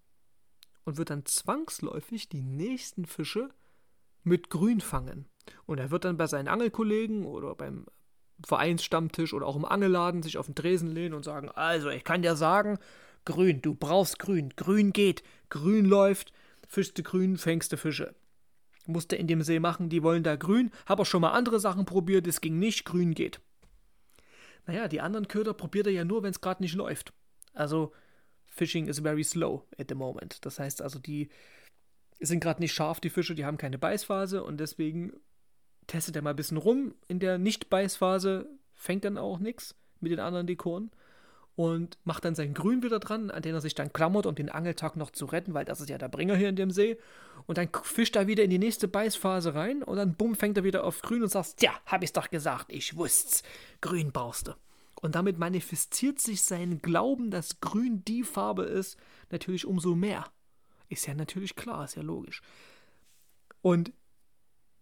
Und 0.85 0.97
wird 0.97 1.11
dann 1.11 1.25
zwangsläufig 1.25 2.29
die 2.29 2.43
nächsten 2.43 3.07
Fische 3.07 3.51
mit 4.25 4.51
grün 4.51 4.81
fangen. 4.81 5.27
Und 5.65 5.79
er 5.79 5.91
wird 5.91 6.05
dann 6.05 6.17
bei 6.17 6.27
seinen 6.27 6.49
Angelkollegen 6.49 7.25
oder 7.25 7.55
beim 7.55 7.87
Vereinsstammtisch 8.45 9.35
oder 9.35 9.47
auch 9.47 9.57
im 9.57 9.65
Angelladen 9.65 10.23
sich 10.23 10.39
auf 10.39 10.47
den 10.47 10.55
Tresen 10.55 10.91
lehnen 10.91 11.15
und 11.15 11.25
sagen, 11.25 11.51
also 11.51 11.91
ich 11.91 12.05
kann 12.05 12.23
dir 12.23 12.37
sagen, 12.37 12.79
grün, 13.25 13.61
du 13.63 13.75
brauchst 13.75 14.19
grün, 14.19 14.51
grün 14.57 14.93
geht, 14.93 15.23
grün 15.49 15.85
läuft, 15.85 16.33
fischst 16.69 17.03
grün, 17.05 17.37
fängst 17.37 17.73
du 17.73 17.77
Fische. 17.77 18.15
Musste 18.87 19.17
in 19.17 19.27
dem 19.27 19.43
See 19.43 19.61
machen, 19.61 19.91
die 19.91 20.03
wollen 20.03 20.23
da 20.23 20.37
grün, 20.37 20.71
hab 20.87 21.01
auch 21.01 21.07
schon 21.07 21.21
mal 21.21 21.33
andere 21.33 21.61
Sachen 21.61 21.85
probiert, 21.85 22.27
es 22.27 22.41
ging 22.41 22.59
nicht, 22.59 22.85
grün 22.85 23.15
geht. 23.15 23.41
Naja, 24.67 24.89
die 24.89 25.01
anderen 25.01 25.29
Köder 25.29 25.55
probiert 25.55 25.87
er 25.87 25.93
ja 25.93 26.05
nur, 26.05 26.23
wenn 26.23 26.31
es 26.31 26.41
gerade 26.41 26.63
nicht 26.63 26.75
läuft. 26.75 27.13
Also, 27.55 27.93
Fishing 28.45 28.87
is 28.87 29.01
very 29.01 29.25
slow 29.25 29.65
at 29.79 29.87
the 29.89 29.95
moment. 29.95 30.45
Das 30.45 30.59
heißt 30.59 30.83
also, 30.83 30.99
die 30.99 31.29
sind 32.21 32.41
gerade 32.41 32.61
nicht 32.61 32.73
scharf, 32.73 33.01
die 33.01 33.11
Fische, 33.11 33.35
die 33.35 33.45
haben 33.45 33.59
keine 33.59 33.79
Beißphase 33.79 34.43
und 34.43 34.59
deswegen 34.59 35.13
testet 35.89 36.15
er 36.15 36.23
mal 36.23 36.31
ein 36.31 36.37
bisschen 36.37 36.57
rum. 36.57 36.95
In 37.09 37.19
der 37.19 37.39
Nicht-Beißphase 37.39 38.49
fängt 38.75 39.05
dann 39.05 39.19
auch 39.19 39.41
nichts 39.41 39.75
mit 40.01 40.13
den 40.13 40.21
anderen 40.21 40.47
Dekoren 40.47 40.93
und 41.57 41.99
macht 42.05 42.25
dann 42.25 42.37
sein 42.37 42.55
Grün 42.55 42.85
wieder 42.85 43.01
dran, 43.01 43.33
an 43.33 43.43
den 43.43 43.53
er 43.53 43.61
sich 43.61 43.75
dann 43.75 43.93
klammert, 43.93 44.27
um 44.27 44.37
den 44.37 44.49
Angeltag 44.49 44.95
noch 44.95 45.11
zu 45.11 45.27
retten, 45.27 45.55
weil 45.55 45.65
das 45.65 45.81
ist 45.81 45.89
ja 45.89 45.99
der 45.99 46.09
Bringer 46.09 46.37
hier 46.37 46.51
in 46.51 46.55
dem 46.55 46.71
See. 46.71 46.97
Und 47.47 47.59
dann 47.59 47.69
fischt 47.83 48.15
er 48.15 48.29
wieder 48.29 48.45
in 48.45 48.51
die 48.51 48.61
nächste 48.61 48.87
Beißphase 48.87 49.57
rein 49.57 49.83
und 49.83 49.97
dann 49.97 50.15
bumm, 50.15 50.37
fängt 50.37 50.57
er 50.57 50.63
wieder 50.63 50.85
auf 50.85 51.03
Grün 51.03 51.25
und 51.25 51.31
sagt, 51.31 51.61
ja, 51.61 51.73
hab 51.85 52.05
ich's 52.05 52.13
doch 52.13 52.31
gesagt, 52.31 52.73
ich 52.73 52.97
wusste's. 52.97 53.43
Grün 53.81 54.13
brauchst 54.13 54.47
du. 54.47 54.53
Und 55.01 55.17
damit 55.17 55.39
manifestiert 55.39 56.21
sich 56.21 56.43
sein 56.43 56.79
Glauben, 56.81 57.33
dass 57.33 57.61
Grün 57.61 58.05
die 58.05 58.23
Farbe 58.23 58.63
ist, 58.63 58.97
natürlich 59.31 59.67
umso 59.67 59.97
mehr. 59.97 60.27
Ist 60.89 61.07
ja 61.07 61.15
natürlich 61.15 61.57
klar, 61.57 61.85
ist 61.85 61.97
ja 61.97 62.03
logisch. 62.03 62.41
Und 63.63 63.93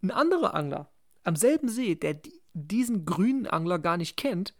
ein 0.02 0.10
anderer 0.10 0.54
Angler 0.54 0.90
am 1.26 1.36
selben 1.36 1.68
See, 1.68 1.96
der 1.96 2.20
diesen 2.54 3.04
grünen 3.04 3.46
Angler 3.46 3.78
gar 3.78 3.96
nicht 3.96 4.16
kennt, 4.16 4.54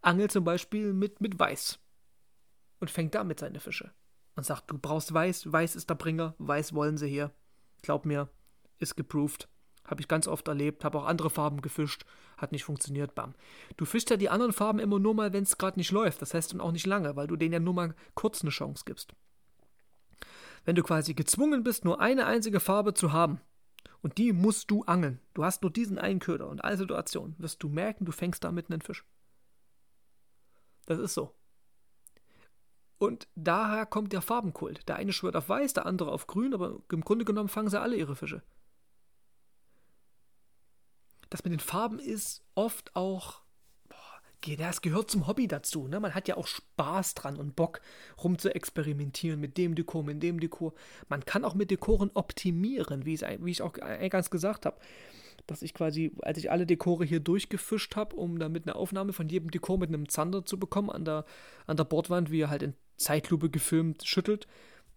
angelt 0.00 0.30
zum 0.30 0.44
Beispiel 0.44 0.92
mit, 0.92 1.20
mit 1.20 1.38
Weiß 1.38 1.80
und 2.78 2.90
fängt 2.90 3.14
damit 3.14 3.40
seine 3.40 3.58
Fische 3.58 3.90
und 4.36 4.46
sagt, 4.46 4.70
du 4.70 4.78
brauchst 4.78 5.12
Weiß, 5.12 5.52
Weiß 5.52 5.74
ist 5.74 5.90
der 5.90 5.96
Bringer, 5.96 6.34
Weiß 6.38 6.72
wollen 6.72 6.96
sie 6.96 7.08
hier. 7.08 7.32
Glaub 7.82 8.06
mir, 8.06 8.28
ist 8.78 8.96
geproved. 8.96 9.48
Habe 9.84 10.00
ich 10.00 10.08
ganz 10.08 10.28
oft 10.28 10.46
erlebt, 10.46 10.84
habe 10.84 10.98
auch 10.98 11.06
andere 11.06 11.30
Farben 11.30 11.62
gefischt, 11.62 12.04
hat 12.36 12.52
nicht 12.52 12.64
funktioniert, 12.64 13.14
bam. 13.14 13.34
Du 13.76 13.84
fischst 13.84 14.10
ja 14.10 14.16
die 14.16 14.28
anderen 14.28 14.52
Farben 14.52 14.78
immer 14.78 14.98
nur 14.98 15.14
mal, 15.14 15.32
wenn 15.32 15.42
es 15.42 15.58
gerade 15.58 15.78
nicht 15.78 15.90
läuft, 15.90 16.22
das 16.22 16.34
heißt 16.34 16.52
dann 16.52 16.60
auch 16.60 16.72
nicht 16.72 16.86
lange, 16.86 17.16
weil 17.16 17.26
du 17.26 17.36
denen 17.36 17.54
ja 17.54 17.60
nur 17.60 17.74
mal 17.74 17.94
kurz 18.14 18.42
eine 18.42 18.50
Chance 18.50 18.84
gibst. 18.86 19.14
Wenn 20.64 20.76
du 20.76 20.82
quasi 20.82 21.14
gezwungen 21.14 21.64
bist, 21.64 21.84
nur 21.84 22.00
eine 22.00 22.26
einzige 22.26 22.60
Farbe 22.60 22.94
zu 22.94 23.12
haben, 23.12 23.40
und 24.02 24.18
die 24.18 24.32
musst 24.32 24.70
du 24.70 24.84
angeln, 24.84 25.20
du 25.34 25.44
hast 25.44 25.62
nur 25.62 25.72
diesen 25.72 25.98
einen 25.98 26.20
Köder 26.20 26.48
und 26.48 26.62
alle 26.64 26.76
Situationen, 26.76 27.34
wirst 27.38 27.62
du 27.62 27.68
merken, 27.68 28.04
du 28.04 28.12
fängst 28.12 28.44
damit 28.44 28.70
einen 28.70 28.82
Fisch. 28.82 29.04
Das 30.86 30.98
ist 30.98 31.14
so. 31.14 31.34
Und 32.98 33.28
daher 33.34 33.86
kommt 33.86 34.12
der 34.12 34.22
Farbenkult. 34.22 34.88
Der 34.88 34.96
eine 34.96 35.12
schwört 35.12 35.36
auf 35.36 35.48
weiß, 35.48 35.72
der 35.72 35.86
andere 35.86 36.10
auf 36.10 36.26
grün, 36.26 36.54
aber 36.54 36.80
im 36.90 37.02
Grunde 37.02 37.24
genommen 37.24 37.48
fangen 37.48 37.68
sie 37.68 37.80
alle 37.80 37.96
ihre 37.96 38.16
Fische 38.16 38.42
das 41.30 41.44
mit 41.44 41.52
den 41.52 41.60
Farben 41.60 41.98
ist 41.98 42.44
oft 42.54 42.94
auch, 42.96 43.42
das 44.58 44.82
gehört 44.82 45.10
zum 45.10 45.26
Hobby 45.26 45.48
dazu. 45.48 45.88
Ne? 45.88 46.00
Man 46.00 46.14
hat 46.14 46.28
ja 46.28 46.36
auch 46.36 46.46
Spaß 46.46 47.14
dran 47.14 47.36
und 47.36 47.56
Bock, 47.56 47.80
rum 48.22 48.38
zu 48.38 48.54
experimentieren 48.54 49.40
mit 49.40 49.56
dem 49.56 49.74
Dekor, 49.74 50.02
mit 50.04 50.22
dem 50.22 50.40
Dekor. 50.40 50.74
Man 51.08 51.24
kann 51.24 51.44
auch 51.44 51.54
mit 51.54 51.70
Dekoren 51.70 52.10
optimieren, 52.14 53.04
wie, 53.04 53.20
wie 53.20 53.50
ich 53.50 53.62
auch 53.62 53.72
ganz 53.72 54.30
gesagt 54.30 54.66
habe. 54.66 54.78
Dass 55.46 55.62
ich 55.62 55.72
quasi, 55.72 56.12
als 56.22 56.38
ich 56.38 56.50
alle 56.50 56.66
Dekore 56.66 57.04
hier 57.04 57.20
durchgefischt 57.20 57.96
habe, 57.96 58.16
um 58.16 58.38
damit 58.38 58.66
eine 58.66 58.76
Aufnahme 58.76 59.12
von 59.12 59.28
jedem 59.28 59.50
Dekor 59.50 59.78
mit 59.78 59.88
einem 59.88 60.08
Zander 60.08 60.44
zu 60.44 60.58
bekommen 60.58 60.90
an 60.90 61.04
der, 61.04 61.24
an 61.66 61.76
der 61.76 61.84
Bordwand, 61.84 62.30
wie 62.30 62.42
er 62.42 62.50
halt 62.50 62.62
in 62.62 62.74
Zeitlupe 62.96 63.48
gefilmt 63.48 64.06
schüttelt. 64.06 64.46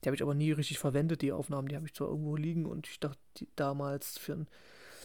Die 0.03 0.09
habe 0.09 0.15
ich 0.15 0.23
aber 0.23 0.33
nie 0.33 0.51
richtig 0.51 0.79
verwendet, 0.79 1.21
die 1.21 1.31
Aufnahmen. 1.31 1.67
Die 1.67 1.75
habe 1.75 1.85
ich 1.85 1.93
zwar 1.93 2.09
irgendwo 2.09 2.35
liegen 2.35 2.65
und 2.65 2.87
ich 2.87 2.99
dachte 2.99 3.19
damals 3.55 4.17
für 4.17 4.45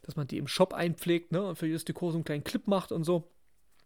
dass 0.03 0.17
man 0.17 0.27
die 0.27 0.39
im 0.39 0.47
Shop 0.47 0.73
einpflegt 0.73 1.33
ne, 1.33 1.43
und 1.43 1.57
für 1.57 1.67
jedes 1.67 1.85
Dekor 1.85 2.13
so 2.13 2.19
einen 2.19 2.25
kleinen 2.25 2.45
Clip 2.45 2.67
macht 2.67 2.93
und 2.93 3.05
so. 3.05 3.29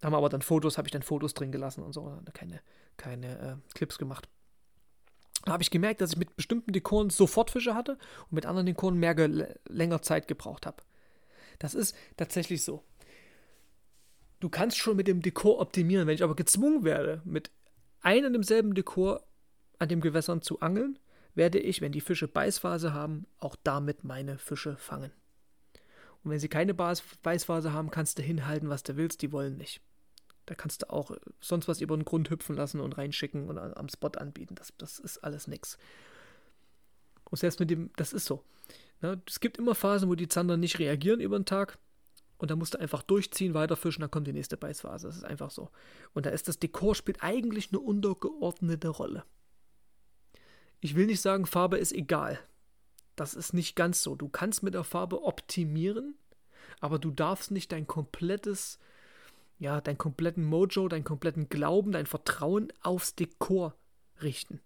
Da 0.00 0.06
haben 0.06 0.14
aber 0.14 0.28
dann 0.28 0.42
Fotos, 0.42 0.78
habe 0.78 0.88
ich 0.88 0.92
dann 0.92 1.02
Fotos 1.02 1.34
drin 1.34 1.52
gelassen 1.52 1.82
und 1.82 1.92
so, 1.92 2.20
keine, 2.32 2.60
keine 2.96 3.38
äh, 3.38 3.74
Clips 3.74 3.98
gemacht. 3.98 4.28
Da 5.44 5.52
habe 5.52 5.62
ich 5.62 5.70
gemerkt, 5.70 6.00
dass 6.00 6.12
ich 6.12 6.18
mit 6.18 6.36
bestimmten 6.36 6.72
Dekoren 6.72 7.10
sofort 7.10 7.50
Fische 7.50 7.74
hatte 7.74 7.92
und 8.24 8.32
mit 8.32 8.46
anderen 8.46 8.66
Dekoren 8.66 8.96
mehr 8.96 9.14
länger 9.68 10.02
Zeit 10.02 10.28
gebraucht 10.28 10.66
habe. 10.66 10.82
Das 11.58 11.74
ist 11.74 11.94
tatsächlich 12.16 12.62
so. 12.62 12.84
Du 14.40 14.48
kannst 14.48 14.78
schon 14.78 14.96
mit 14.96 15.06
dem 15.06 15.20
Dekor 15.20 15.60
optimieren. 15.60 16.06
Wenn 16.06 16.14
ich 16.14 16.22
aber 16.22 16.34
gezwungen 16.34 16.84
werde, 16.84 17.20
mit 17.24 17.50
einem 18.00 18.26
und 18.26 18.32
demselben 18.32 18.74
Dekor 18.74 19.22
an 19.78 19.88
den 19.88 20.00
Gewässern 20.00 20.42
zu 20.42 20.60
angeln, 20.60 20.98
werde 21.34 21.58
ich, 21.58 21.80
wenn 21.80 21.92
die 21.92 22.00
Fische 22.00 22.26
Beißphase 22.26 22.92
haben, 22.92 23.26
auch 23.38 23.56
damit 23.62 24.04
meine 24.04 24.38
Fische 24.38 24.76
fangen. 24.76 25.12
Und 26.22 26.30
wenn 26.30 26.38
sie 26.38 26.48
keine 26.48 26.74
Beißphase 26.74 27.72
haben, 27.72 27.90
kannst 27.90 28.18
du 28.18 28.22
hinhalten, 28.22 28.68
was 28.68 28.82
du 28.82 28.96
willst, 28.96 29.22
die 29.22 29.32
wollen 29.32 29.56
nicht. 29.56 29.80
Da 30.50 30.56
kannst 30.56 30.82
du 30.82 30.90
auch 30.90 31.12
sonst 31.38 31.68
was 31.68 31.80
über 31.80 31.96
den 31.96 32.04
Grund 32.04 32.28
hüpfen 32.28 32.56
lassen 32.56 32.80
und 32.80 32.98
reinschicken 32.98 33.48
und 33.48 33.56
am 33.56 33.88
Spot 33.88 34.08
anbieten. 34.08 34.56
Das, 34.56 34.72
das 34.78 34.98
ist 34.98 35.18
alles 35.18 35.46
nix. 35.46 35.78
Und 37.30 37.38
selbst 37.38 37.60
mit 37.60 37.70
dem, 37.70 37.92
das 37.94 38.12
ist 38.12 38.24
so. 38.24 38.42
Ne? 39.00 39.22
Es 39.28 39.38
gibt 39.38 39.58
immer 39.58 39.76
Phasen, 39.76 40.08
wo 40.08 40.16
die 40.16 40.26
Zander 40.26 40.56
nicht 40.56 40.80
reagieren 40.80 41.20
über 41.20 41.38
den 41.38 41.44
Tag. 41.44 41.78
Und 42.36 42.50
da 42.50 42.56
musst 42.56 42.74
du 42.74 42.80
einfach 42.80 43.04
durchziehen, 43.04 43.54
weiterfischen, 43.54 44.00
dann 44.00 44.10
kommt 44.10 44.26
die 44.26 44.32
nächste 44.32 44.56
Beißphase. 44.56 45.06
Das 45.06 45.18
ist 45.18 45.24
einfach 45.24 45.52
so. 45.52 45.70
Und 46.14 46.26
da 46.26 46.30
ist 46.30 46.48
das 46.48 46.58
Dekor 46.58 46.96
spielt 46.96 47.22
eigentlich 47.22 47.68
eine 47.70 47.78
untergeordnete 47.78 48.88
Rolle. 48.88 49.22
Ich 50.80 50.96
will 50.96 51.06
nicht 51.06 51.20
sagen, 51.20 51.46
Farbe 51.46 51.78
ist 51.78 51.92
egal. 51.92 52.40
Das 53.14 53.34
ist 53.34 53.54
nicht 53.54 53.76
ganz 53.76 54.02
so. 54.02 54.16
Du 54.16 54.28
kannst 54.28 54.64
mit 54.64 54.74
der 54.74 54.82
Farbe 54.82 55.22
optimieren, 55.22 56.16
aber 56.80 56.98
du 56.98 57.12
darfst 57.12 57.52
nicht 57.52 57.70
dein 57.70 57.86
komplettes, 57.86 58.80
ja, 59.60 59.80
deinen 59.80 59.98
kompletten 59.98 60.44
Mojo, 60.44 60.88
deinen 60.88 61.04
kompletten 61.04 61.48
Glauben, 61.50 61.92
dein 61.92 62.06
Vertrauen 62.06 62.72
aufs 62.82 63.14
Dekor 63.14 63.76
richten. 64.22 64.60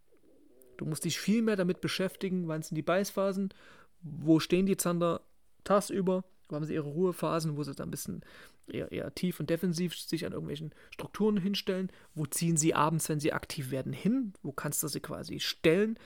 Du 0.76 0.86
musst 0.86 1.04
dich 1.04 1.18
viel 1.18 1.42
mehr 1.42 1.56
damit 1.56 1.80
beschäftigen, 1.80 2.48
wann 2.48 2.62
sind 2.62 2.76
die 2.76 2.82
Beißphasen, 2.82 3.52
wo 4.00 4.38
stehen 4.38 4.66
die 4.66 4.76
Zander 4.76 5.20
tagsüber, 5.64 6.24
wo 6.48 6.56
haben 6.56 6.64
sie 6.64 6.74
ihre 6.74 6.88
Ruhephasen, 6.88 7.56
wo 7.56 7.64
sie 7.64 7.74
dann 7.74 7.88
ein 7.88 7.90
bisschen 7.90 8.24
eher, 8.68 8.92
eher 8.92 9.14
tief 9.14 9.40
und 9.40 9.50
defensiv 9.50 9.96
sich 9.96 10.24
an 10.26 10.32
irgendwelchen 10.32 10.72
Strukturen 10.90 11.38
hinstellen. 11.38 11.90
Wo 12.14 12.26
ziehen 12.26 12.56
sie 12.56 12.74
abends, 12.74 13.08
wenn 13.08 13.20
sie 13.20 13.32
aktiv 13.32 13.70
werden, 13.72 13.92
hin? 13.92 14.32
Wo 14.42 14.52
kannst 14.52 14.82
du 14.82 14.88
sie 14.88 15.00
quasi 15.00 15.40
stellen? 15.40 15.98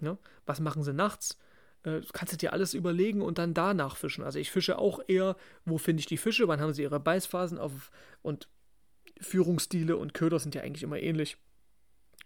Ja? 0.00 0.16
Was 0.46 0.60
machen 0.60 0.82
sie 0.82 0.94
nachts? 0.94 1.38
Äh, 1.86 2.02
kannst 2.12 2.32
du 2.32 2.36
dir 2.36 2.52
alles 2.52 2.74
überlegen 2.74 3.22
und 3.22 3.38
dann 3.38 3.54
danach 3.54 3.96
fischen. 3.96 4.24
Also 4.24 4.38
ich 4.38 4.50
fische 4.50 4.78
auch 4.78 5.00
eher, 5.06 5.36
wo 5.64 5.78
finde 5.78 6.00
ich 6.00 6.06
die 6.06 6.16
Fische, 6.16 6.48
wann 6.48 6.60
haben 6.60 6.74
sie 6.74 6.82
ihre 6.82 7.00
Beißphasen 7.00 7.58
auf 7.58 7.90
und 8.22 8.48
Führungsstile 9.20 9.96
und 9.96 10.12
Köder 10.12 10.38
sind 10.38 10.54
ja 10.54 10.62
eigentlich 10.62 10.82
immer 10.82 10.98
ähnlich. 10.98 11.38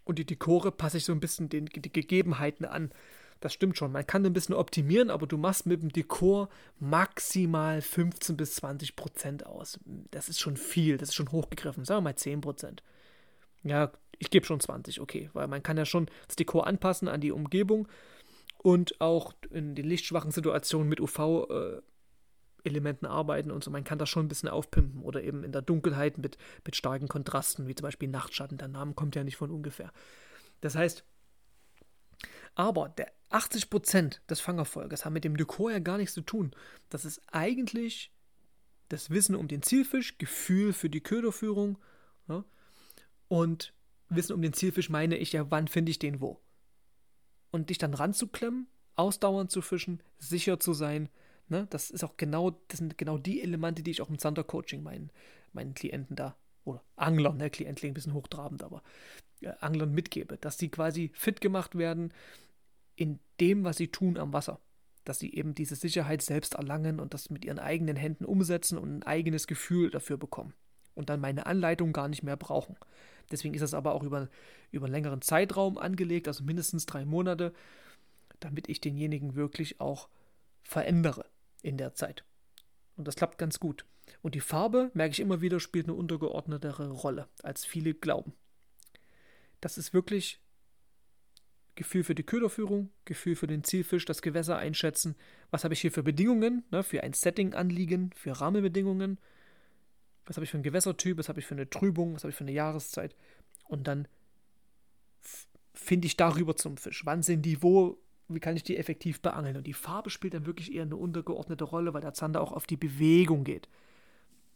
Und 0.03 0.17
die 0.17 0.25
Dekore 0.25 0.71
passe 0.71 0.97
ich 0.97 1.05
so 1.05 1.13
ein 1.13 1.19
bisschen 1.19 1.47
den 1.47 1.67
die 1.67 1.93
Gegebenheiten 1.93 2.65
an. 2.65 2.91
Das 3.39 3.53
stimmt 3.53 3.77
schon. 3.77 3.91
Man 3.91 4.05
kann 4.05 4.25
ein 4.25 4.33
bisschen 4.33 4.55
optimieren, 4.55 5.09
aber 5.09 5.25
du 5.25 5.37
machst 5.37 5.65
mit 5.65 5.81
dem 5.81 5.91
Dekor 5.91 6.49
maximal 6.79 7.81
15 7.81 8.35
bis 8.35 8.55
20 8.55 8.95
Prozent 8.95 9.45
aus. 9.45 9.79
Das 10.09 10.27
ist 10.27 10.39
schon 10.39 10.57
viel, 10.57 10.97
das 10.97 11.09
ist 11.09 11.15
schon 11.15 11.31
hochgegriffen. 11.31 11.85
Sagen 11.85 11.99
wir 11.99 12.09
mal 12.09 12.15
10 12.15 12.41
Prozent. 12.41 12.83
Ja, 13.63 13.91
ich 14.17 14.31
gebe 14.31 14.45
schon 14.45 14.59
20, 14.59 15.01
okay, 15.01 15.29
weil 15.33 15.47
man 15.47 15.63
kann 15.63 15.77
ja 15.77 15.85
schon 15.85 16.07
das 16.27 16.35
Dekor 16.35 16.67
anpassen 16.67 17.07
an 17.07 17.21
die 17.21 17.31
Umgebung 17.31 17.87
und 18.63 19.01
auch 19.01 19.33
in 19.49 19.73
den 19.73 19.87
lichtschwachen 19.87 20.31
Situationen 20.31 20.87
mit 20.87 21.01
UV-Elementen 21.01 23.05
äh, 23.05 23.09
arbeiten 23.09 23.49
und 23.49 23.63
so. 23.63 23.71
Man 23.71 23.83
kann 23.83 23.97
das 23.97 24.09
schon 24.09 24.25
ein 24.25 24.29
bisschen 24.29 24.49
aufpimpen 24.49 25.01
oder 25.01 25.23
eben 25.23 25.43
in 25.43 25.51
der 25.51 25.63
Dunkelheit 25.63 26.19
mit, 26.19 26.37
mit 26.63 26.75
starken 26.75 27.07
Kontrasten, 27.07 27.67
wie 27.67 27.73
zum 27.73 27.83
Beispiel 27.83 28.09
Nachtschatten. 28.09 28.59
Der 28.59 28.67
Name 28.67 28.93
kommt 28.93 29.15
ja 29.15 29.23
nicht 29.23 29.37
von 29.37 29.49
ungefähr. 29.49 29.91
Das 30.61 30.75
heißt, 30.75 31.03
aber 32.53 32.89
der 32.89 33.11
80% 33.31 34.19
des 34.29 34.41
Fangerfolges 34.41 35.05
haben 35.05 35.13
mit 35.13 35.23
dem 35.23 35.37
Dekor 35.37 35.71
ja 35.71 35.79
gar 35.79 35.97
nichts 35.97 36.13
zu 36.13 36.21
tun. 36.21 36.51
Das 36.89 37.03
ist 37.03 37.19
eigentlich 37.31 38.13
das 38.89 39.09
Wissen 39.09 39.35
um 39.35 39.47
den 39.47 39.63
Zielfisch, 39.63 40.19
Gefühl 40.19 40.73
für 40.73 40.89
die 40.89 41.01
Köderführung 41.01 41.79
ja, 42.27 42.43
und 43.27 43.73
Wissen 44.09 44.33
um 44.33 44.41
den 44.41 44.53
Zielfisch 44.53 44.89
meine 44.89 45.17
ich 45.17 45.31
ja, 45.31 45.49
wann 45.49 45.67
finde 45.67 45.89
ich 45.89 45.97
den 45.97 46.21
wo. 46.21 46.41
Und 47.51 47.69
dich 47.69 47.77
dann 47.77 47.93
ranzuklemmen, 47.93 48.67
ausdauernd 48.95 49.51
zu 49.51 49.61
fischen, 49.61 50.01
sicher 50.17 50.59
zu 50.59 50.73
sein, 50.73 51.09
ne, 51.47 51.67
das 51.69 51.91
ist 51.91 52.03
auch 52.03 52.17
genau, 52.17 52.51
das 52.69 52.79
sind 52.79 52.97
genau 52.97 53.17
die 53.17 53.41
Elemente, 53.41 53.83
die 53.83 53.91
ich 53.91 54.01
auch 54.01 54.09
im 54.09 54.19
Zander-Coaching 54.19 54.81
meinen, 54.81 55.11
meinen 55.53 55.73
Klienten 55.73 56.15
da, 56.15 56.35
oder 56.63 56.83
Anglern, 56.95 57.37
ne, 57.37 57.49
Klient 57.49 57.83
ein 57.83 57.93
bisschen 57.93 58.13
hochtrabend, 58.13 58.63
aber 58.63 58.81
äh, 59.41 59.51
Anglern 59.59 59.91
mitgebe, 59.91 60.37
dass 60.37 60.57
sie 60.57 60.69
quasi 60.69 61.11
fit 61.13 61.41
gemacht 61.41 61.77
werden, 61.77 62.13
in 62.95 63.19
dem, 63.39 63.63
was 63.63 63.77
sie 63.77 63.87
tun 63.87 64.17
am 64.17 64.33
Wasser. 64.33 64.59
Dass 65.03 65.17
sie 65.17 65.33
eben 65.33 65.55
diese 65.55 65.75
Sicherheit 65.75 66.21
selbst 66.21 66.53
erlangen 66.53 66.99
und 66.99 67.15
das 67.15 67.31
mit 67.31 67.43
ihren 67.43 67.57
eigenen 67.57 67.95
Händen 67.95 68.25
umsetzen 68.25 68.77
und 68.77 68.97
ein 68.97 69.03
eigenes 69.03 69.47
Gefühl 69.47 69.89
dafür 69.89 70.17
bekommen. 70.17 70.53
Und 70.93 71.09
dann 71.09 71.19
meine 71.19 71.47
Anleitung 71.47 71.93
gar 71.93 72.07
nicht 72.07 72.21
mehr 72.21 72.37
brauchen. 72.37 72.75
Deswegen 73.31 73.53
ist 73.53 73.61
das 73.61 73.73
aber 73.73 73.93
auch 73.93 74.03
über, 74.03 74.29
über 74.71 74.85
einen 74.85 74.93
längeren 74.93 75.21
Zeitraum 75.21 75.77
angelegt, 75.77 76.27
also 76.27 76.43
mindestens 76.43 76.85
drei 76.85 77.05
Monate, 77.05 77.53
damit 78.39 78.69
ich 78.69 78.81
denjenigen 78.81 79.35
wirklich 79.35 79.79
auch 79.79 80.09
verändere 80.63 81.25
in 81.61 81.77
der 81.77 81.93
Zeit. 81.93 82.25
Und 82.95 83.07
das 83.07 83.15
klappt 83.15 83.37
ganz 83.37 83.59
gut. 83.59 83.85
Und 84.21 84.35
die 84.35 84.41
Farbe, 84.41 84.91
merke 84.93 85.13
ich 85.13 85.19
immer 85.19 85.41
wieder, 85.41 85.59
spielt 85.59 85.87
eine 85.87 85.95
untergeordnetere 85.95 86.89
Rolle, 86.89 87.27
als 87.43 87.65
viele 87.65 87.93
glauben. 87.93 88.33
Das 89.61 89.77
ist 89.77 89.93
wirklich 89.93 90.41
Gefühl 91.75 92.03
für 92.03 92.15
die 92.15 92.23
Köderführung, 92.23 92.91
Gefühl 93.05 93.35
für 93.35 93.47
den 93.47 93.63
Zielfisch, 93.63 94.05
das 94.05 94.21
Gewässer 94.21 94.57
einschätzen. 94.57 95.15
Was 95.51 95.63
habe 95.63 95.73
ich 95.73 95.81
hier 95.81 95.91
für 95.91 96.03
Bedingungen, 96.03 96.63
ne, 96.71 96.83
für 96.83 97.01
ein 97.03 97.13
Setting 97.13 97.53
anliegen, 97.53 98.11
für 98.15 98.39
Rahmenbedingungen? 98.39 99.19
Was 100.25 100.37
habe 100.37 100.43
ich 100.45 100.51
für 100.51 100.57
einen 100.57 100.63
Gewässertyp, 100.63 101.17
was 101.17 101.29
habe 101.29 101.39
ich 101.39 101.45
für 101.45 101.55
eine 101.55 101.69
Trübung, 101.69 102.15
was 102.15 102.23
habe 102.23 102.31
ich 102.31 102.35
für 102.35 102.43
eine 102.43 102.51
Jahreszeit? 102.51 103.15
Und 103.67 103.87
dann 103.87 104.07
finde 105.73 106.07
ich 106.07 106.17
darüber 106.17 106.55
zum 106.55 106.77
Fisch. 106.77 107.05
Wann 107.05 107.23
sind 107.23 107.43
die 107.43 107.63
wo? 107.63 107.97
Wie 108.27 108.39
kann 108.39 108.55
ich 108.55 108.63
die 108.63 108.77
effektiv 108.77 109.21
beangeln? 109.21 109.57
Und 109.57 109.67
die 109.67 109.73
Farbe 109.73 110.09
spielt 110.09 110.33
dann 110.33 110.45
wirklich 110.45 110.73
eher 110.73 110.83
eine 110.83 110.95
untergeordnete 110.95 111.63
Rolle, 111.63 111.93
weil 111.93 112.01
der 112.01 112.13
Zander 112.13 112.41
auch 112.41 112.51
auf 112.53 112.65
die 112.65 112.77
Bewegung 112.77 113.43
geht. 113.43 113.67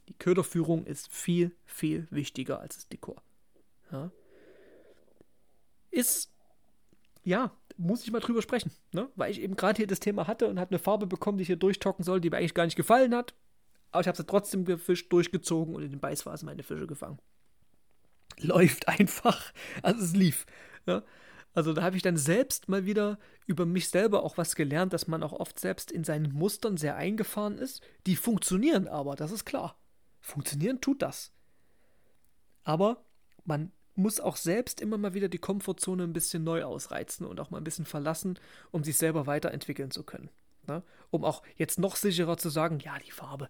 Die 0.07 0.13
Köderführung 0.13 0.85
ist 0.85 1.11
viel, 1.11 1.55
viel 1.65 2.07
wichtiger 2.11 2.59
als 2.59 2.75
das 2.75 2.87
Dekor. 2.87 3.21
Ja? 3.91 4.11
Ist 5.91 6.31
ja, 7.23 7.51
muss 7.75 8.03
ich 8.03 8.11
mal 8.11 8.19
drüber 8.19 8.41
sprechen, 8.41 8.71
ne? 8.91 9.09
Weil 9.15 9.31
ich 9.31 9.41
eben 9.41 9.55
gerade 9.55 9.77
hier 9.77 9.87
das 9.87 9.99
Thema 9.99 10.27
hatte 10.27 10.47
und 10.47 10.59
habe 10.59 10.71
eine 10.71 10.79
Farbe 10.79 11.07
bekommen, 11.07 11.37
die 11.37 11.41
ich 11.41 11.47
hier 11.47 11.55
durchtocken 11.55 12.05
soll, 12.05 12.21
die 12.21 12.29
mir 12.29 12.37
eigentlich 12.37 12.53
gar 12.53 12.65
nicht 12.65 12.75
gefallen 12.75 13.15
hat. 13.15 13.33
Aber 13.95 14.01
ich 14.01 14.07
habe 14.07 14.17
sie 14.17 14.25
trotzdem 14.25 14.65
gefischt, 14.65 15.11
durchgezogen 15.11 15.73
und 15.73 15.81
in 15.81 15.91
den 15.91 16.01
Beißphasen 16.01 16.45
meine 16.45 16.63
Fische 16.63 16.85
gefangen. 16.85 17.17
Läuft 18.39 18.87
einfach. 18.89 19.53
Also 19.81 20.03
es 20.03 20.13
lief. 20.13 20.45
Ja? 20.85 21.01
Also 21.53 21.71
da 21.71 21.81
habe 21.81 21.95
ich 21.95 22.01
dann 22.01 22.17
selbst 22.17 22.67
mal 22.67 22.85
wieder 22.85 23.17
über 23.45 23.65
mich 23.65 23.87
selber 23.87 24.23
auch 24.23 24.37
was 24.37 24.55
gelernt, 24.55 24.91
dass 24.91 25.07
man 25.07 25.23
auch 25.23 25.31
oft 25.31 25.57
selbst 25.57 25.91
in 25.91 26.03
seinen 26.03 26.33
Mustern 26.33 26.75
sehr 26.75 26.97
eingefahren 26.97 27.57
ist. 27.57 27.81
Die 28.05 28.17
funktionieren 28.17 28.89
aber, 28.89 29.15
das 29.15 29.31
ist 29.31 29.45
klar. 29.45 29.79
Funktionieren 30.19 30.81
tut 30.81 31.01
das. 31.01 31.31
Aber 32.65 33.05
man 33.45 33.71
muss 33.95 34.19
auch 34.19 34.35
selbst 34.35 34.81
immer 34.81 34.97
mal 34.97 35.13
wieder 35.13 35.29
die 35.29 35.37
Komfortzone 35.37 36.03
ein 36.03 36.11
bisschen 36.11 36.43
neu 36.43 36.65
ausreizen 36.65 37.25
und 37.25 37.39
auch 37.39 37.49
mal 37.49 37.59
ein 37.59 37.63
bisschen 37.63 37.85
verlassen, 37.85 38.37
um 38.71 38.83
sich 38.83 38.97
selber 38.97 39.25
weiterentwickeln 39.25 39.91
zu 39.91 40.03
können. 40.03 40.29
Ne? 40.67 40.83
Um 41.11 41.23
auch 41.23 41.43
jetzt 41.55 41.79
noch 41.79 41.95
sicherer 41.95 42.37
zu 42.37 42.49
sagen, 42.49 42.79
ja, 42.79 42.97
die 42.99 43.11
Farbe. 43.11 43.49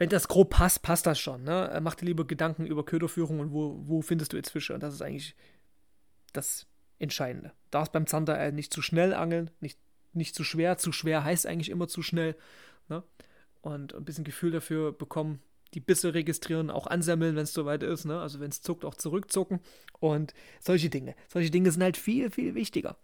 Wenn 0.00 0.08
das 0.08 0.28
grob 0.28 0.48
passt, 0.48 0.80
passt 0.80 1.04
das 1.06 1.20
schon. 1.20 1.44
Ne? 1.44 1.78
Mach 1.82 1.94
dir 1.94 2.06
lieber 2.06 2.26
Gedanken 2.26 2.64
über 2.64 2.86
Köderführung 2.86 3.38
und 3.38 3.52
wo, 3.52 3.82
wo 3.82 4.00
findest 4.00 4.32
du 4.32 4.38
jetzt 4.38 4.48
Fische. 4.48 4.72
Und 4.72 4.82
das 4.82 4.94
ist 4.94 5.02
eigentlich 5.02 5.36
das 6.32 6.66
Entscheidende. 6.98 7.52
Darfst 7.70 7.92
beim 7.92 8.06
Zander 8.06 8.50
nicht 8.50 8.72
zu 8.72 8.80
schnell 8.80 9.12
angeln, 9.12 9.50
nicht, 9.60 9.78
nicht 10.14 10.34
zu 10.34 10.42
schwer. 10.42 10.78
Zu 10.78 10.92
schwer 10.92 11.22
heißt 11.22 11.46
eigentlich 11.46 11.68
immer 11.68 11.86
zu 11.86 12.00
schnell. 12.00 12.34
Ne? 12.88 13.02
Und 13.60 13.94
ein 13.94 14.06
bisschen 14.06 14.24
Gefühl 14.24 14.52
dafür 14.52 14.90
bekommen, 14.90 15.42
die 15.74 15.80
Bisse 15.80 16.14
registrieren, 16.14 16.70
auch 16.70 16.86
ansammeln, 16.86 17.36
wenn 17.36 17.42
es 17.42 17.52
soweit 17.52 17.82
ist, 17.82 18.06
ne? 18.06 18.20
Also 18.20 18.40
wenn 18.40 18.48
es 18.48 18.62
zuckt, 18.62 18.86
auch 18.86 18.94
zurückzucken. 18.94 19.60
Und 19.98 20.32
solche 20.60 20.88
Dinge. 20.88 21.14
Solche 21.28 21.50
Dinge 21.50 21.70
sind 21.70 21.82
halt 21.82 21.98
viel, 21.98 22.30
viel 22.30 22.54
wichtiger 22.54 22.96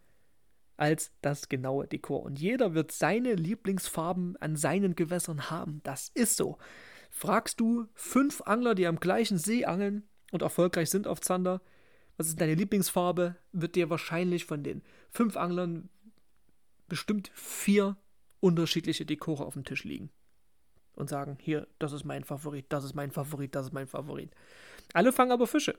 als 0.77 1.13
das 1.23 1.49
genaue 1.49 1.87
Dekor. 1.87 2.23
Und 2.23 2.39
jeder 2.39 2.75
wird 2.75 2.93
seine 2.93 3.35
Lieblingsfarben 3.35 4.37
an 4.39 4.57
seinen 4.57 4.95
Gewässern 4.95 5.51
haben. 5.51 5.81
Das 5.85 6.11
ist 6.15 6.37
so. 6.37 6.59
Fragst 7.11 7.61
du 7.61 7.87
fünf 7.95 8.43
Angler, 8.43 8.75
die 8.75 8.87
am 8.87 9.01
gleichen 9.01 9.39
See 9.39 9.65
angeln 9.65 10.09
und 10.33 10.43
erfolgreich 10.43 10.91
sind 10.91 11.07
auf 11.07 11.21
Zander, 11.21 11.63
was 12.17 12.29
ist 12.29 12.41
deine 12.41 12.55
Lieblingsfarbe, 12.55 13.37
wird 13.53 13.75
dir 13.75 13.91
wahrscheinlich 13.91 14.45
von 14.45 14.63
den 14.63 14.83
fünf 15.11 15.37
Anglern 15.37 15.89
bestimmt 16.89 17.31
vier 17.35 17.97
unterschiedliche 18.41 19.05
Dekore 19.07 19.45
auf 19.45 19.55
dem 19.55 19.65
Tisch 19.65 19.85
liegen 19.85 20.11
und 20.95 21.11
sagen, 21.11 21.37
hier, 21.41 21.69
das 21.79 21.93
ist 21.93 22.05
mein 22.05 22.25
Favorit, 22.25 22.67
das 22.71 22.85
ist 22.85 22.95
mein 22.95 23.11
Favorit, 23.11 23.55
das 23.55 23.67
ist 23.67 23.73
mein 23.73 23.87
Favorit. 23.87 24.31
Alle 24.95 25.13
fangen 25.13 25.33
aber 25.33 25.47
Fische. 25.47 25.79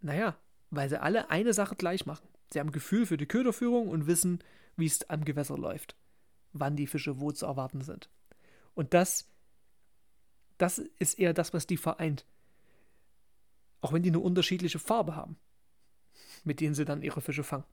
Naja, 0.00 0.36
weil 0.70 0.88
sie 0.88 1.00
alle 1.00 1.30
eine 1.30 1.52
Sache 1.52 1.76
gleich 1.76 2.04
machen. 2.04 2.28
Sie 2.52 2.60
haben 2.60 2.72
Gefühl 2.72 3.06
für 3.06 3.16
die 3.16 3.26
Köderführung 3.26 3.88
und 3.88 4.06
wissen, 4.06 4.42
wie 4.76 4.86
es 4.86 5.08
am 5.10 5.24
Gewässer 5.24 5.58
läuft, 5.58 5.96
wann 6.52 6.76
die 6.76 6.86
Fische 6.86 7.20
wo 7.20 7.32
zu 7.32 7.46
erwarten 7.46 7.82
sind. 7.82 8.08
Und 8.74 8.94
das, 8.94 9.28
das 10.56 10.78
ist 10.98 11.18
eher 11.18 11.34
das, 11.34 11.52
was 11.52 11.66
die 11.66 11.76
vereint. 11.76 12.24
Auch 13.80 13.92
wenn 13.92 14.02
die 14.02 14.10
eine 14.10 14.20
unterschiedliche 14.20 14.78
Farbe 14.78 15.14
haben, 15.14 15.36
mit 16.44 16.60
denen 16.60 16.74
sie 16.74 16.84
dann 16.84 17.02
ihre 17.02 17.20
Fische 17.20 17.44
fangen. 17.44 17.64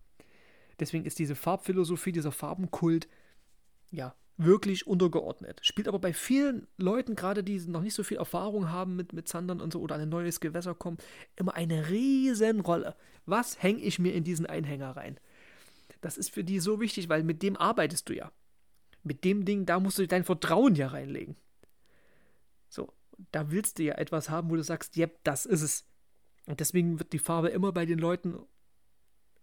Deswegen 0.80 1.06
ist 1.06 1.20
diese 1.20 1.36
Farbphilosophie, 1.36 2.12
dieser 2.12 2.32
Farbenkult, 2.32 3.08
ja, 3.92 4.14
wirklich 4.38 4.86
untergeordnet. 4.86 5.60
Spielt 5.64 5.88
aber 5.88 6.00
bei 6.00 6.14
vielen 6.14 6.68
Leuten, 6.78 7.16
gerade 7.16 7.44
die 7.44 7.60
noch 7.62 7.82
nicht 7.82 7.94
so 7.94 8.04
viel 8.04 8.18
Erfahrung 8.18 8.70
haben 8.70 8.96
mit, 8.96 9.14
mit 9.14 9.28
Zandern 9.28 9.62
und 9.62 9.72
so 9.72 9.80
oder 9.80 9.96
ein 9.96 10.10
neues 10.10 10.40
Gewässer 10.40 10.76
kommen, 10.76 10.98
immer 11.36 11.56
eine 11.56 11.90
riesen 11.90 12.60
Rolle. 12.60 12.96
Was 13.26 13.62
hänge 13.62 13.82
ich 13.82 14.00
mir 14.00 14.14
in 14.14 14.24
diesen 14.24 14.46
Einhänger 14.46 14.96
rein? 14.96 15.20
Das 16.02 16.18
ist 16.18 16.30
für 16.30 16.44
die 16.44 16.60
so 16.60 16.82
wichtig, 16.82 17.10
weil 17.10 17.24
mit 17.24 17.42
dem 17.42 17.56
arbeitest 17.56 18.10
du 18.10 18.16
ja. 18.16 18.32
Mit 19.04 19.24
dem 19.24 19.46
Ding, 19.46 19.66
da 19.66 19.80
musst 19.80 20.00
du 20.00 20.08
dein 20.08 20.24
Vertrauen 20.24 20.76
ja 20.76 20.88
reinlegen. 20.88 21.36
So, 22.70 22.92
da 23.32 23.52
willst 23.52 23.80
du 23.80 23.84
ja 23.84 23.96
etwas 23.96 24.30
haben, 24.30 24.50
wo 24.50 24.56
du 24.56 24.64
sagst, 24.64 24.98
yep, 24.98 25.20
das 25.24 25.46
ist 25.46 25.62
es. 25.62 25.86
Und 26.46 26.60
deswegen 26.60 27.00
wird 27.00 27.14
die 27.14 27.20
Farbe 27.20 27.50
immer 27.50 27.72
bei 27.72 27.86
den 27.86 28.00
Leuten 28.00 28.36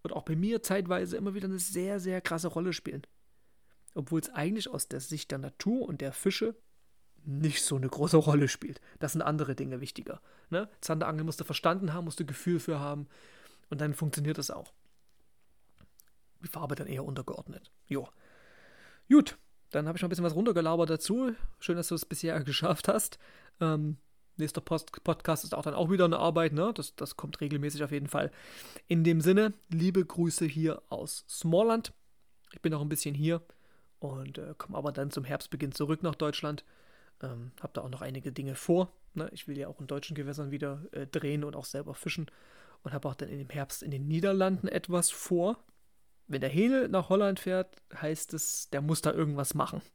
und 0.02 0.12
auch 0.12 0.24
bei 0.24 0.37
mir 0.37 0.62
zeitweise 0.62 1.16
immer 1.16 1.35
wieder 1.35 1.46
eine 1.46 1.59
sehr, 1.59 1.98
sehr 1.98 2.20
krasse 2.20 2.48
Rolle 2.48 2.72
spielen 2.72 3.07
obwohl 3.94 4.20
es 4.20 4.31
eigentlich 4.31 4.68
aus 4.68 4.88
der 4.88 5.00
Sicht 5.00 5.31
der 5.31 5.38
Natur 5.38 5.88
und 5.88 6.00
der 6.00 6.12
Fische 6.12 6.55
nicht 7.24 7.62
so 7.62 7.76
eine 7.76 7.88
große 7.88 8.16
Rolle 8.16 8.48
spielt. 8.48 8.81
Das 8.98 9.12
sind 9.12 9.22
andere 9.22 9.55
Dinge 9.55 9.81
wichtiger. 9.81 10.20
Ne? 10.50 10.68
Zanderangeln 10.81 11.26
musst 11.26 11.40
du 11.40 11.44
verstanden 11.44 11.92
haben, 11.92 12.05
musst 12.05 12.20
du 12.20 12.26
Gefühl 12.26 12.59
für 12.59 12.81
haben 12.81 13.07
und 13.70 13.81
dann 13.81 13.94
funktioniert 13.94 14.38
das 14.38 14.50
auch. 14.50 14.72
Die 16.42 16.48
Farbe 16.48 16.74
dann 16.74 16.88
eher 16.88 17.05
untergeordnet. 17.05 17.70
Jo. 17.87 18.09
Gut, 19.09 19.38
dann 19.70 19.87
habe 19.87 19.96
ich 19.96 20.02
noch 20.02 20.09
ein 20.09 20.11
bisschen 20.11 20.24
was 20.24 20.35
runtergelabert 20.35 20.90
dazu. 20.90 21.33
Schön, 21.61 21.76
dass 21.76 21.88
du 21.88 21.94
es 21.94 22.05
bisher 22.05 22.38
geschafft 22.44 22.88
hast. 22.88 23.18
Ähm, 23.61 23.98
nächster 24.37 24.61
Post 24.61 25.05
Podcast 25.05 25.44
ist 25.44 25.55
auch 25.55 25.62
dann 25.62 25.74
auch 25.74 25.90
wieder 25.90 26.05
eine 26.05 26.18
Arbeit, 26.18 26.52
ne? 26.52 26.72
Das, 26.74 26.96
das 26.96 27.16
kommt 27.16 27.40
regelmäßig 27.40 27.85
auf 27.85 27.92
jeden 27.92 28.09
Fall. 28.09 28.33
In 28.88 29.05
dem 29.05 29.20
Sinne, 29.20 29.52
liebe 29.68 30.05
Grüße 30.05 30.46
hier 30.46 30.83
aus 30.88 31.24
Smallland. 31.28 31.92
Ich 32.52 32.61
bin 32.61 32.72
noch 32.72 32.83
ein 32.83 32.88
bisschen 32.88 33.14
hier 33.14 33.42
und 34.03 34.38
äh, 34.38 34.55
komme 34.57 34.77
aber 34.77 34.93
dann 34.93 35.11
zum 35.11 35.25
Herbstbeginn 35.25 35.73
zurück 35.73 36.03
nach 36.03 36.15
Deutschland. 36.15 36.65
Ähm, 37.23 37.53
habe 37.61 37.73
da 37.75 37.83
auch 37.83 37.91
noch 37.91 38.03
einige 38.03 38.33
Dinge 38.33 38.55
vor. 38.55 38.93
Ne? 39.15 39.29
Ich 39.33 39.47
will 39.49 39.59
ja 39.59 39.69
auch 39.69 39.81
in 39.81 39.87
deutschen 39.87 40.15
Gewässern 40.15 40.51
wieder 40.51 40.85
äh, 40.93 41.07
drehen 41.07 41.45
und 41.45 41.57
auch 41.57 41.65
selber 41.65 41.95
fischen. 41.95 42.27
Und 42.83 42.93
habe 42.93 43.09
auch 43.09 43.15
dann 43.15 43.29
dem 43.29 43.49
Herbst 43.49 43.83
in 43.83 43.93
den 43.93 44.09
Niederlanden 44.09 44.67
etwas 44.67 45.11
vor 45.11 45.65
wenn 46.33 46.41
der 46.41 46.51
Hähnel 46.51 46.88
nach 46.88 47.09
Holland 47.09 47.41
fährt, 47.41 47.77
heißt 47.95 48.33
es, 48.35 48.71
der 48.71 48.81
muss 48.81 49.03
da 49.03 49.12
irgendwas 49.12 49.55
machen. 49.55 49.83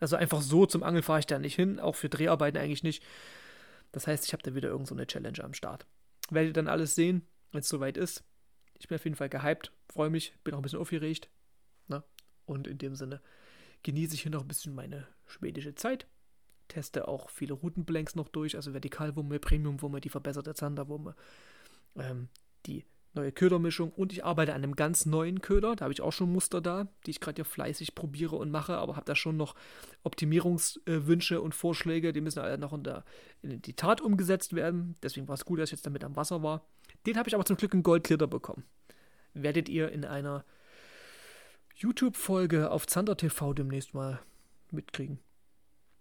Also 0.00 0.16
einfach 0.16 0.42
so 0.42 0.66
zum 0.66 0.82
Angeln 0.82 1.04
fahre 1.04 1.20
ich 1.20 1.26
da 1.26 1.38
nicht 1.38 1.54
hin, 1.54 1.78
auch 1.78 1.94
für 1.94 2.08
Dreharbeiten 2.08 2.58
eigentlich 2.58 2.82
nicht. 2.82 3.04
Das 3.92 4.08
heißt, 4.08 4.26
ich 4.26 4.32
habe 4.32 4.42
da 4.42 4.54
wieder 4.56 4.68
irgendeine 4.68 5.02
so 5.02 5.06
Challenge 5.06 5.44
am 5.44 5.54
Start. 5.54 5.86
Werdet 6.28 6.50
ihr 6.50 6.54
dann 6.54 6.66
alles 6.66 6.96
sehen, 6.96 7.24
wenn 7.52 7.60
es 7.60 7.68
soweit 7.68 7.96
ist. 7.96 8.24
Ich 8.80 8.88
bin 8.88 8.96
auf 8.96 9.04
jeden 9.04 9.16
Fall 9.16 9.28
gehypt, 9.28 9.72
freue 9.88 10.10
mich, 10.10 10.34
bin 10.42 10.54
auch 10.54 10.58
ein 10.58 10.62
bisschen 10.62 10.80
aufgeregt. 10.80 11.30
Und 12.48 12.66
in 12.66 12.78
dem 12.78 12.94
Sinne 12.94 13.20
genieße 13.82 14.14
ich 14.14 14.22
hier 14.22 14.32
noch 14.32 14.42
ein 14.42 14.48
bisschen 14.48 14.74
meine 14.74 15.06
schwedische 15.26 15.74
Zeit. 15.74 16.06
Teste 16.68 17.08
auch 17.08 17.30
viele 17.30 17.54
Routenblanks 17.54 18.14
noch 18.14 18.28
durch, 18.28 18.56
also 18.56 18.72
Vertikalwumme, 18.72 19.38
Premiumwumme, 19.38 20.00
die 20.00 20.08
verbesserte 20.08 20.54
Zanderwumme, 20.54 21.14
ähm, 21.96 22.28
die 22.66 22.84
neue 23.14 23.32
Ködermischung 23.32 23.90
und 23.90 24.12
ich 24.12 24.24
arbeite 24.24 24.52
an 24.54 24.62
einem 24.62 24.76
ganz 24.76 25.06
neuen 25.06 25.40
Köder. 25.40 25.76
Da 25.76 25.84
habe 25.84 25.92
ich 25.92 26.02
auch 26.02 26.12
schon 26.12 26.32
Muster 26.32 26.60
da, 26.60 26.88
die 27.06 27.10
ich 27.10 27.20
gerade 27.20 27.36
hier 27.36 27.44
fleißig 27.44 27.94
probiere 27.94 28.36
und 28.36 28.50
mache, 28.50 28.76
aber 28.76 28.96
habe 28.96 29.06
da 29.06 29.16
schon 29.16 29.36
noch 29.36 29.54
Optimierungswünsche 30.02 31.40
und 31.40 31.54
Vorschläge, 31.54 32.12
die 32.12 32.20
müssen 32.20 32.40
alle 32.40 32.58
noch 32.58 32.72
in, 32.72 32.84
der, 32.84 33.04
in 33.42 33.60
die 33.62 33.74
Tat 33.74 34.00
umgesetzt 34.00 34.54
werden. 34.54 34.96
Deswegen 35.02 35.26
war 35.26 35.34
es 35.34 35.44
gut, 35.44 35.58
dass 35.58 35.70
ich 35.70 35.72
jetzt 35.72 35.86
damit 35.86 36.04
am 36.04 36.16
Wasser 36.16 36.42
war. 36.42 36.66
Den 37.06 37.16
habe 37.16 37.28
ich 37.28 37.34
aber 37.34 37.44
zum 37.44 37.56
Glück 37.56 37.74
in 37.74 37.82
Goldglitter 37.82 38.26
bekommen. 38.26 38.64
Werdet 39.34 39.68
ihr 39.68 39.90
in 39.90 40.04
einer 40.04 40.44
YouTube-Folge 41.78 42.70
auf 42.70 42.86
Zander 42.86 43.16
TV 43.16 43.54
demnächst 43.54 43.94
mal 43.94 44.20
mitkriegen. 44.70 45.20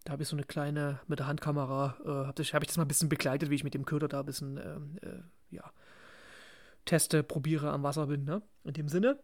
Da 0.04 0.13
habe 0.13 0.24
ich 0.24 0.30
so 0.30 0.36
eine 0.36 0.46
kleine, 0.46 1.00
mit 1.08 1.20
der 1.20 1.28
Handkamera, 1.28 1.98
äh, 2.04 2.28
habe 2.28 2.42
ich, 2.42 2.54
hab 2.54 2.63
ich 2.63 2.68
das 2.68 2.78
mal 2.78 2.86
ein 2.86 2.88
bisschen 2.88 3.10
begleitet, 3.10 3.50
wie 3.50 3.56
ich 3.56 3.63
mit 3.63 3.74
dem 3.74 3.86
Köder 3.86 4.08
da 4.08 4.22
ein 4.22 4.26
bisschen, 4.26 4.58
ähm, 4.58 4.98
äh, 5.02 5.56
ja, 5.56 5.72
teste, 6.86 7.24
probiere, 7.24 7.72
am 7.72 7.84
Wasser 7.84 8.08
bin. 8.08 8.24
Ne? 8.24 8.42
In 8.63 8.74
dem 8.74 8.88
Sinne, 8.88 9.22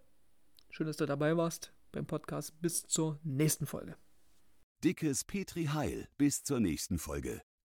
schön, 0.69 0.85
dass 0.85 0.97
du 0.97 1.05
dabei 1.05 1.35
warst 1.37 1.73
beim 1.91 2.05
Podcast. 2.05 2.61
Bis 2.61 2.85
zur 2.85 3.19
nächsten 3.23 3.65
Folge. 3.65 3.95
Dickes 4.83 5.23
Petri 5.23 5.65
Heil. 5.65 6.07
Bis 6.17 6.43
zur 6.43 6.59
nächsten 6.59 6.99
Folge. 6.99 7.41